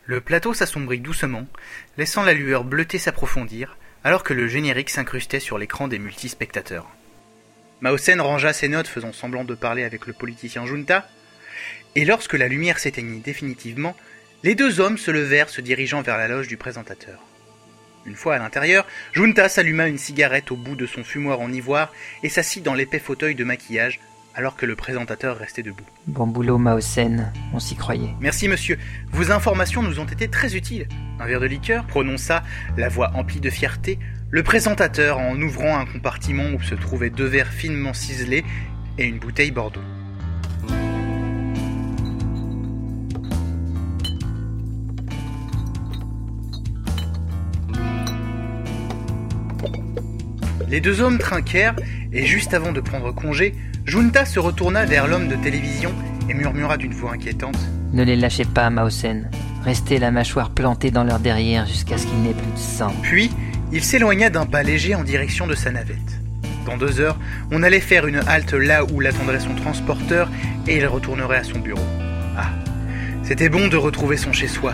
[0.04, 1.46] Le plateau s'assombrit doucement,
[1.96, 6.86] laissant la lueur bleutée s'approfondir, alors que le générique s'incrustait sur l'écran des multispectateurs.
[7.80, 11.08] Maosen rangea ses notes faisant semblant de parler avec le politicien Junta,
[11.94, 13.96] et lorsque la lumière s'éteignit définitivement,
[14.42, 17.22] les deux hommes se levèrent se dirigeant vers la loge du présentateur.
[18.04, 21.90] Une fois à l'intérieur, Junta s'alluma une cigarette au bout de son fumoir en ivoire
[22.22, 23.98] et s'assit dans l'épais fauteuil de maquillage,
[24.36, 25.86] alors que le présentateur restait debout.
[26.06, 28.14] Bon boulot, Maosen, on s'y croyait.
[28.20, 28.78] Merci monsieur,
[29.10, 30.86] vos informations nous ont été très utiles.
[31.18, 32.44] Un verre de liqueur prononça,
[32.76, 33.98] la voix emplie de fierté,
[34.30, 38.44] le présentateur en ouvrant un compartiment où se trouvaient deux verres finement ciselés
[38.98, 39.80] et une bouteille Bordeaux.
[50.68, 51.76] Les deux hommes trinquèrent
[52.12, 53.54] et juste avant de prendre congé,
[53.86, 55.94] Junta se retourna vers l'homme de télévision
[56.28, 57.56] et murmura d'une voix inquiétante.
[57.92, 59.30] Ne les lâchez pas, Maosen.
[59.64, 62.92] Restez la mâchoire plantée dans leur derrière jusqu'à ce qu'il n'ait plus de sang.
[63.02, 63.30] Puis,
[63.72, 66.18] il s'éloigna d'un pas léger en direction de sa navette.
[66.66, 67.16] Dans deux heures,
[67.52, 70.28] on allait faire une halte là où l'attendrait son transporteur
[70.66, 71.86] et il retournerait à son bureau.
[72.36, 72.50] Ah,
[73.22, 74.72] c'était bon de retrouver son chez-soi,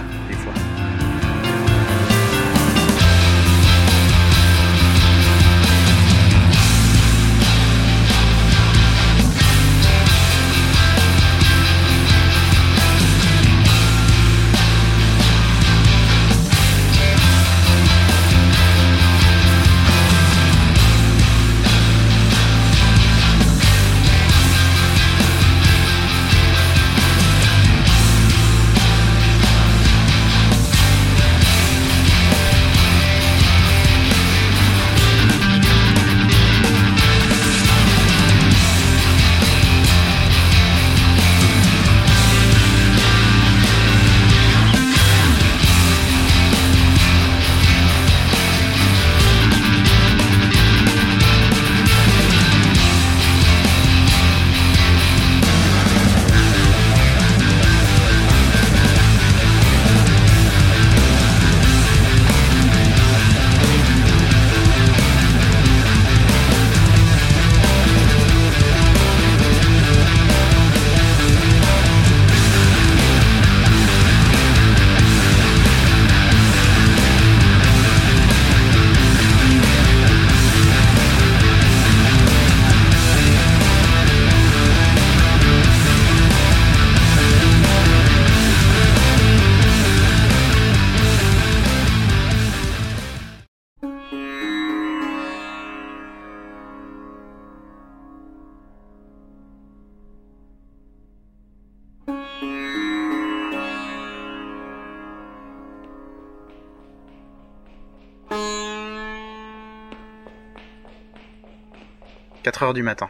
[112.42, 113.08] 4 heures du matin.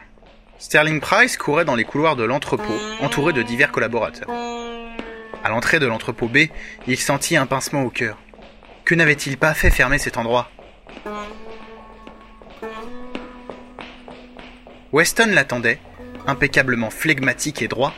[0.59, 4.29] Sterling Price courait dans les couloirs de l'entrepôt, entouré de divers collaborateurs.
[5.43, 6.49] À l'entrée de l'entrepôt B,
[6.87, 8.17] il sentit un pincement au cœur.
[8.85, 10.49] Que n'avait-il pas fait fermer cet endroit?
[14.91, 15.79] Weston l'attendait,
[16.27, 17.93] impeccablement flegmatique et droit,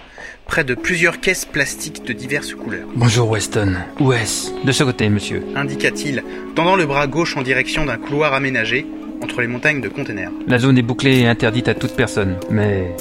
[0.48, 2.88] près de plusieurs caisses plastiques de diverses couleurs.
[2.95, 3.76] Bonjour Weston.
[3.99, 4.52] Où est-ce?
[4.64, 5.44] De ce côté, monsieur.
[5.56, 6.24] Indiqua-t-il,
[6.56, 8.86] tendant le bras gauche en direction d'un couloir aménagé
[9.22, 10.32] entre les montagnes de containers.
[10.48, 12.96] La zone est bouclée et interdite à toute personne, mais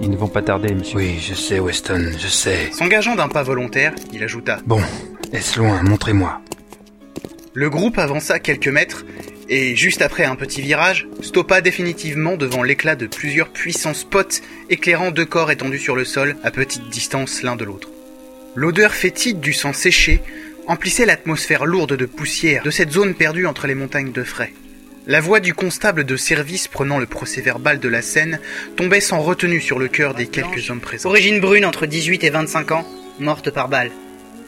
[0.00, 0.98] ils ne vont pas tarder, monsieur.
[0.98, 2.70] Oui, je sais Weston, je sais.
[2.72, 4.80] S'engageant d'un pas volontaire, il ajouta Bon,
[5.32, 5.82] est-ce loin?
[5.82, 6.40] Montrez-moi.
[7.52, 9.04] Le groupe avança quelques mètres
[9.48, 15.10] et, juste après un petit virage, stoppa définitivement devant l'éclat de plusieurs puissants spots éclairant
[15.10, 17.90] deux corps étendus sur le sol à petite distance l'un de l'autre.
[18.54, 20.20] L'odeur fétide du sang séché
[20.68, 24.52] emplissait l'atmosphère lourde de poussière de cette zone perdue entre les montagnes de frais.
[25.10, 28.38] La voix du constable de service prenant le procès-verbal de la scène
[28.76, 31.08] tombait sans retenue sur le cœur des quelques hommes présents.
[31.08, 32.86] Origine brune entre 18 et 25 ans,
[33.18, 33.90] morte par balle.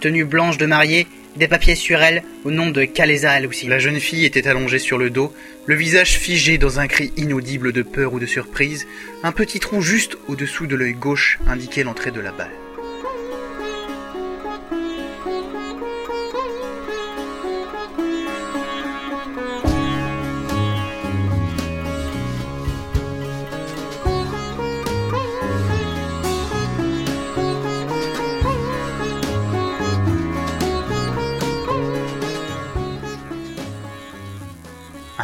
[0.00, 3.66] Tenue blanche de mariée, des papiers sur elle au nom de Kaleza aussi.
[3.66, 5.34] La jeune fille était allongée sur le dos,
[5.66, 8.86] le visage figé dans un cri inaudible de peur ou de surprise.
[9.24, 12.61] Un petit trou juste au-dessous de l'œil gauche indiquait l'entrée de la balle.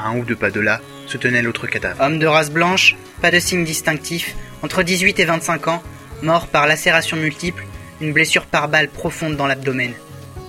[0.09, 2.01] Un ou deux pas de là se tenait l'autre cadavre.
[2.01, 5.83] Homme de race blanche, pas de signe distinctif, entre 18 et 25 ans,
[6.23, 7.65] mort par lacération multiple,
[8.01, 9.93] une blessure par balle profonde dans l'abdomen.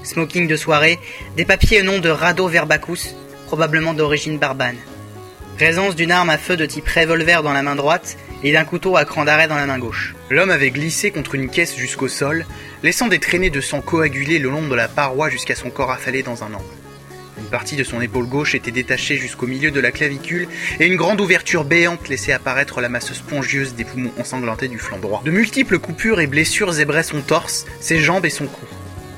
[0.03, 0.99] Smoking de soirée,
[1.35, 3.15] des papiers au nom de Rado Verbacus,
[3.47, 4.77] probablement d'origine barbane.
[5.57, 8.95] Présence d'une arme à feu de type revolver dans la main droite et d'un couteau
[8.95, 10.15] à cran d'arrêt dans la main gauche.
[10.29, 12.45] L'homme avait glissé contre une caisse jusqu'au sol,
[12.81, 16.23] laissant des traînées de sang coagulées le long de la paroi jusqu'à son corps affalé
[16.23, 16.63] dans un angle.
[17.39, 20.47] Une partie de son épaule gauche était détachée jusqu'au milieu de la clavicule
[20.79, 24.99] et une grande ouverture béante laissait apparaître la masse spongieuse des poumons ensanglantés du flanc
[24.99, 25.21] droit.
[25.23, 28.65] De multiples coupures et blessures zébraient son torse, ses jambes et son cou.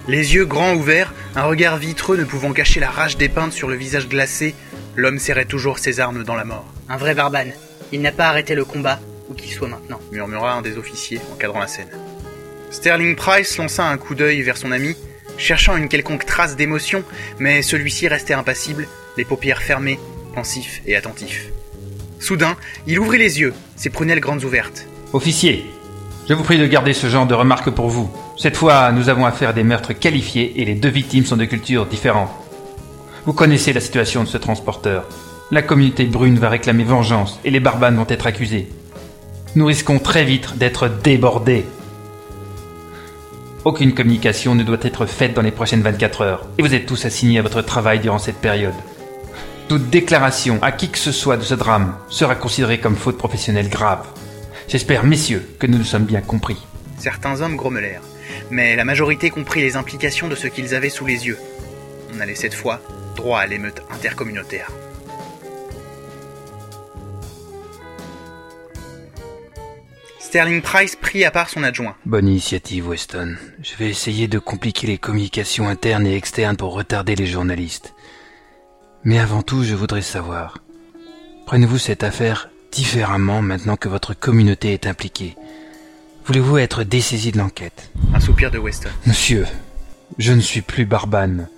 [0.07, 3.75] Les yeux grands ouverts, un regard vitreux ne pouvant cacher la rage dépeinte sur le
[3.75, 4.53] visage glacé,
[4.95, 6.71] l'homme serrait toujours ses armes dans la mort.
[6.89, 7.53] Un vrai barbane.
[7.91, 8.99] Il n'a pas arrêté le combat,
[9.29, 9.99] où qu'il soit maintenant.
[10.11, 11.89] murmura un des officiers encadrant la scène.
[12.69, 14.95] Sterling Price lança un coup d'œil vers son ami,
[15.41, 17.03] cherchant une quelconque trace d'émotion,
[17.39, 18.87] mais celui-ci restait impassible,
[19.17, 19.99] les paupières fermées,
[20.33, 21.47] pensif et attentif.
[22.19, 22.55] Soudain,
[22.87, 24.87] il ouvrit les yeux, ses prunelles grandes ouvertes.
[25.13, 25.65] Officier,
[26.29, 28.09] je vous prie de garder ce genre de remarques pour vous.
[28.37, 31.45] Cette fois, nous avons affaire à des meurtres qualifiés et les deux victimes sont de
[31.45, 32.31] cultures différentes.
[33.25, 35.05] Vous connaissez la situation de ce transporteur.
[35.51, 38.69] La communauté brune va réclamer vengeance et les barbanes vont être accusés.
[39.55, 41.65] Nous risquons très vite d'être débordés.
[43.63, 47.05] Aucune communication ne doit être faite dans les prochaines 24 heures, et vous êtes tous
[47.05, 48.73] assignés à votre travail durant cette période.
[49.69, 53.69] Toute déclaration à qui que ce soit de ce drame sera considérée comme faute professionnelle
[53.69, 54.07] grave.
[54.67, 56.57] J'espère, messieurs, que nous nous sommes bien compris.
[56.97, 58.01] Certains hommes grommelèrent,
[58.49, 61.37] mais la majorité comprit les implications de ce qu'ils avaient sous les yeux.
[62.15, 62.81] On allait cette fois
[63.15, 64.71] droit à l'émeute intercommunautaire.
[70.31, 71.97] Sterling Price prit à part son adjoint.
[72.05, 73.35] Bonne initiative, Weston.
[73.61, 77.93] Je vais essayer de compliquer les communications internes et externes pour retarder les journalistes.
[79.03, 80.59] Mais avant tout, je voudrais savoir,
[81.47, 85.35] prenez-vous cette affaire différemment maintenant que votre communauté est impliquée?
[86.25, 87.91] Voulez-vous être dessaisi de l'enquête?
[88.13, 88.87] Un soupir de Weston.
[89.07, 89.45] Monsieur,
[90.17, 91.49] je ne suis plus Barbane.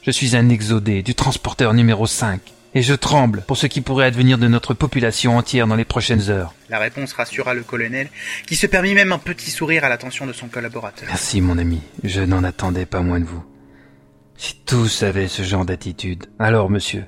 [0.00, 2.40] Je suis un exodé du transporteur numéro 5.
[2.74, 6.30] Et je tremble pour ce qui pourrait advenir de notre population entière dans les prochaines
[6.30, 6.54] heures.
[6.70, 8.08] La réponse rassura le colonel,
[8.46, 11.06] qui se permit même un petit sourire à l'attention de son collaborateur.
[11.08, 11.82] Merci, mon ami.
[12.02, 13.44] Je n'en attendais pas moins de vous.
[14.36, 17.04] Si tous avaient ce genre d'attitude, alors, monsieur,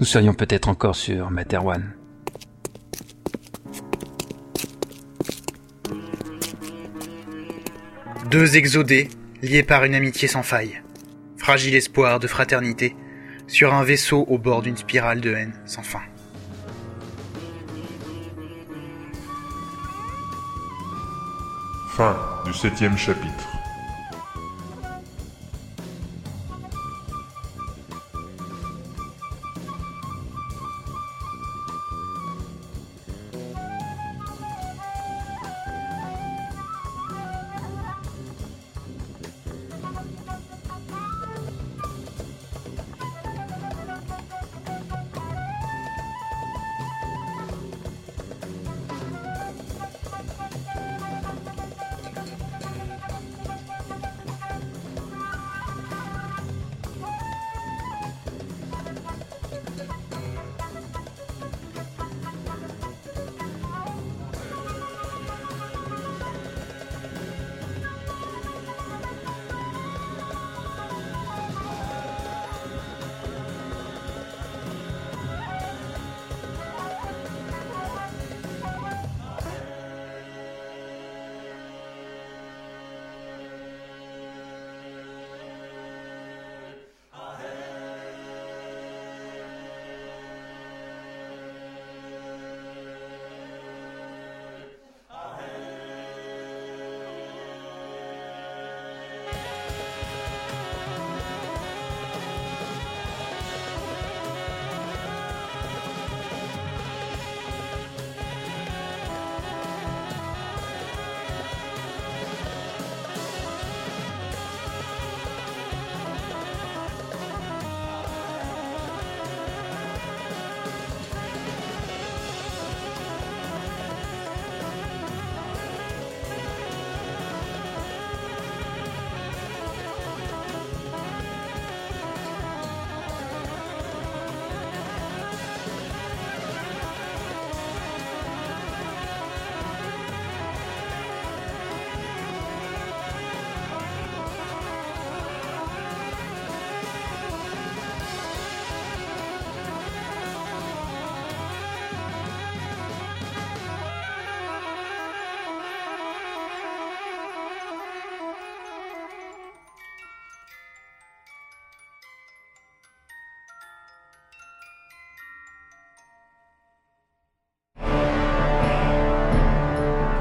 [0.00, 1.94] nous serions peut-être encore sur Materwan.
[8.30, 9.08] Deux exodés,
[9.42, 10.82] liés par une amitié sans faille.
[11.38, 12.94] Fragile espoir de fraternité,
[13.48, 16.02] sur un vaisseau au bord d'une spirale de haine sans fin.
[21.96, 23.57] Fin du septième chapitre.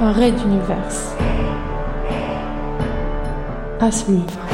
[0.08, 0.96] Un raid d'univers.
[3.82, 4.47] À suivre.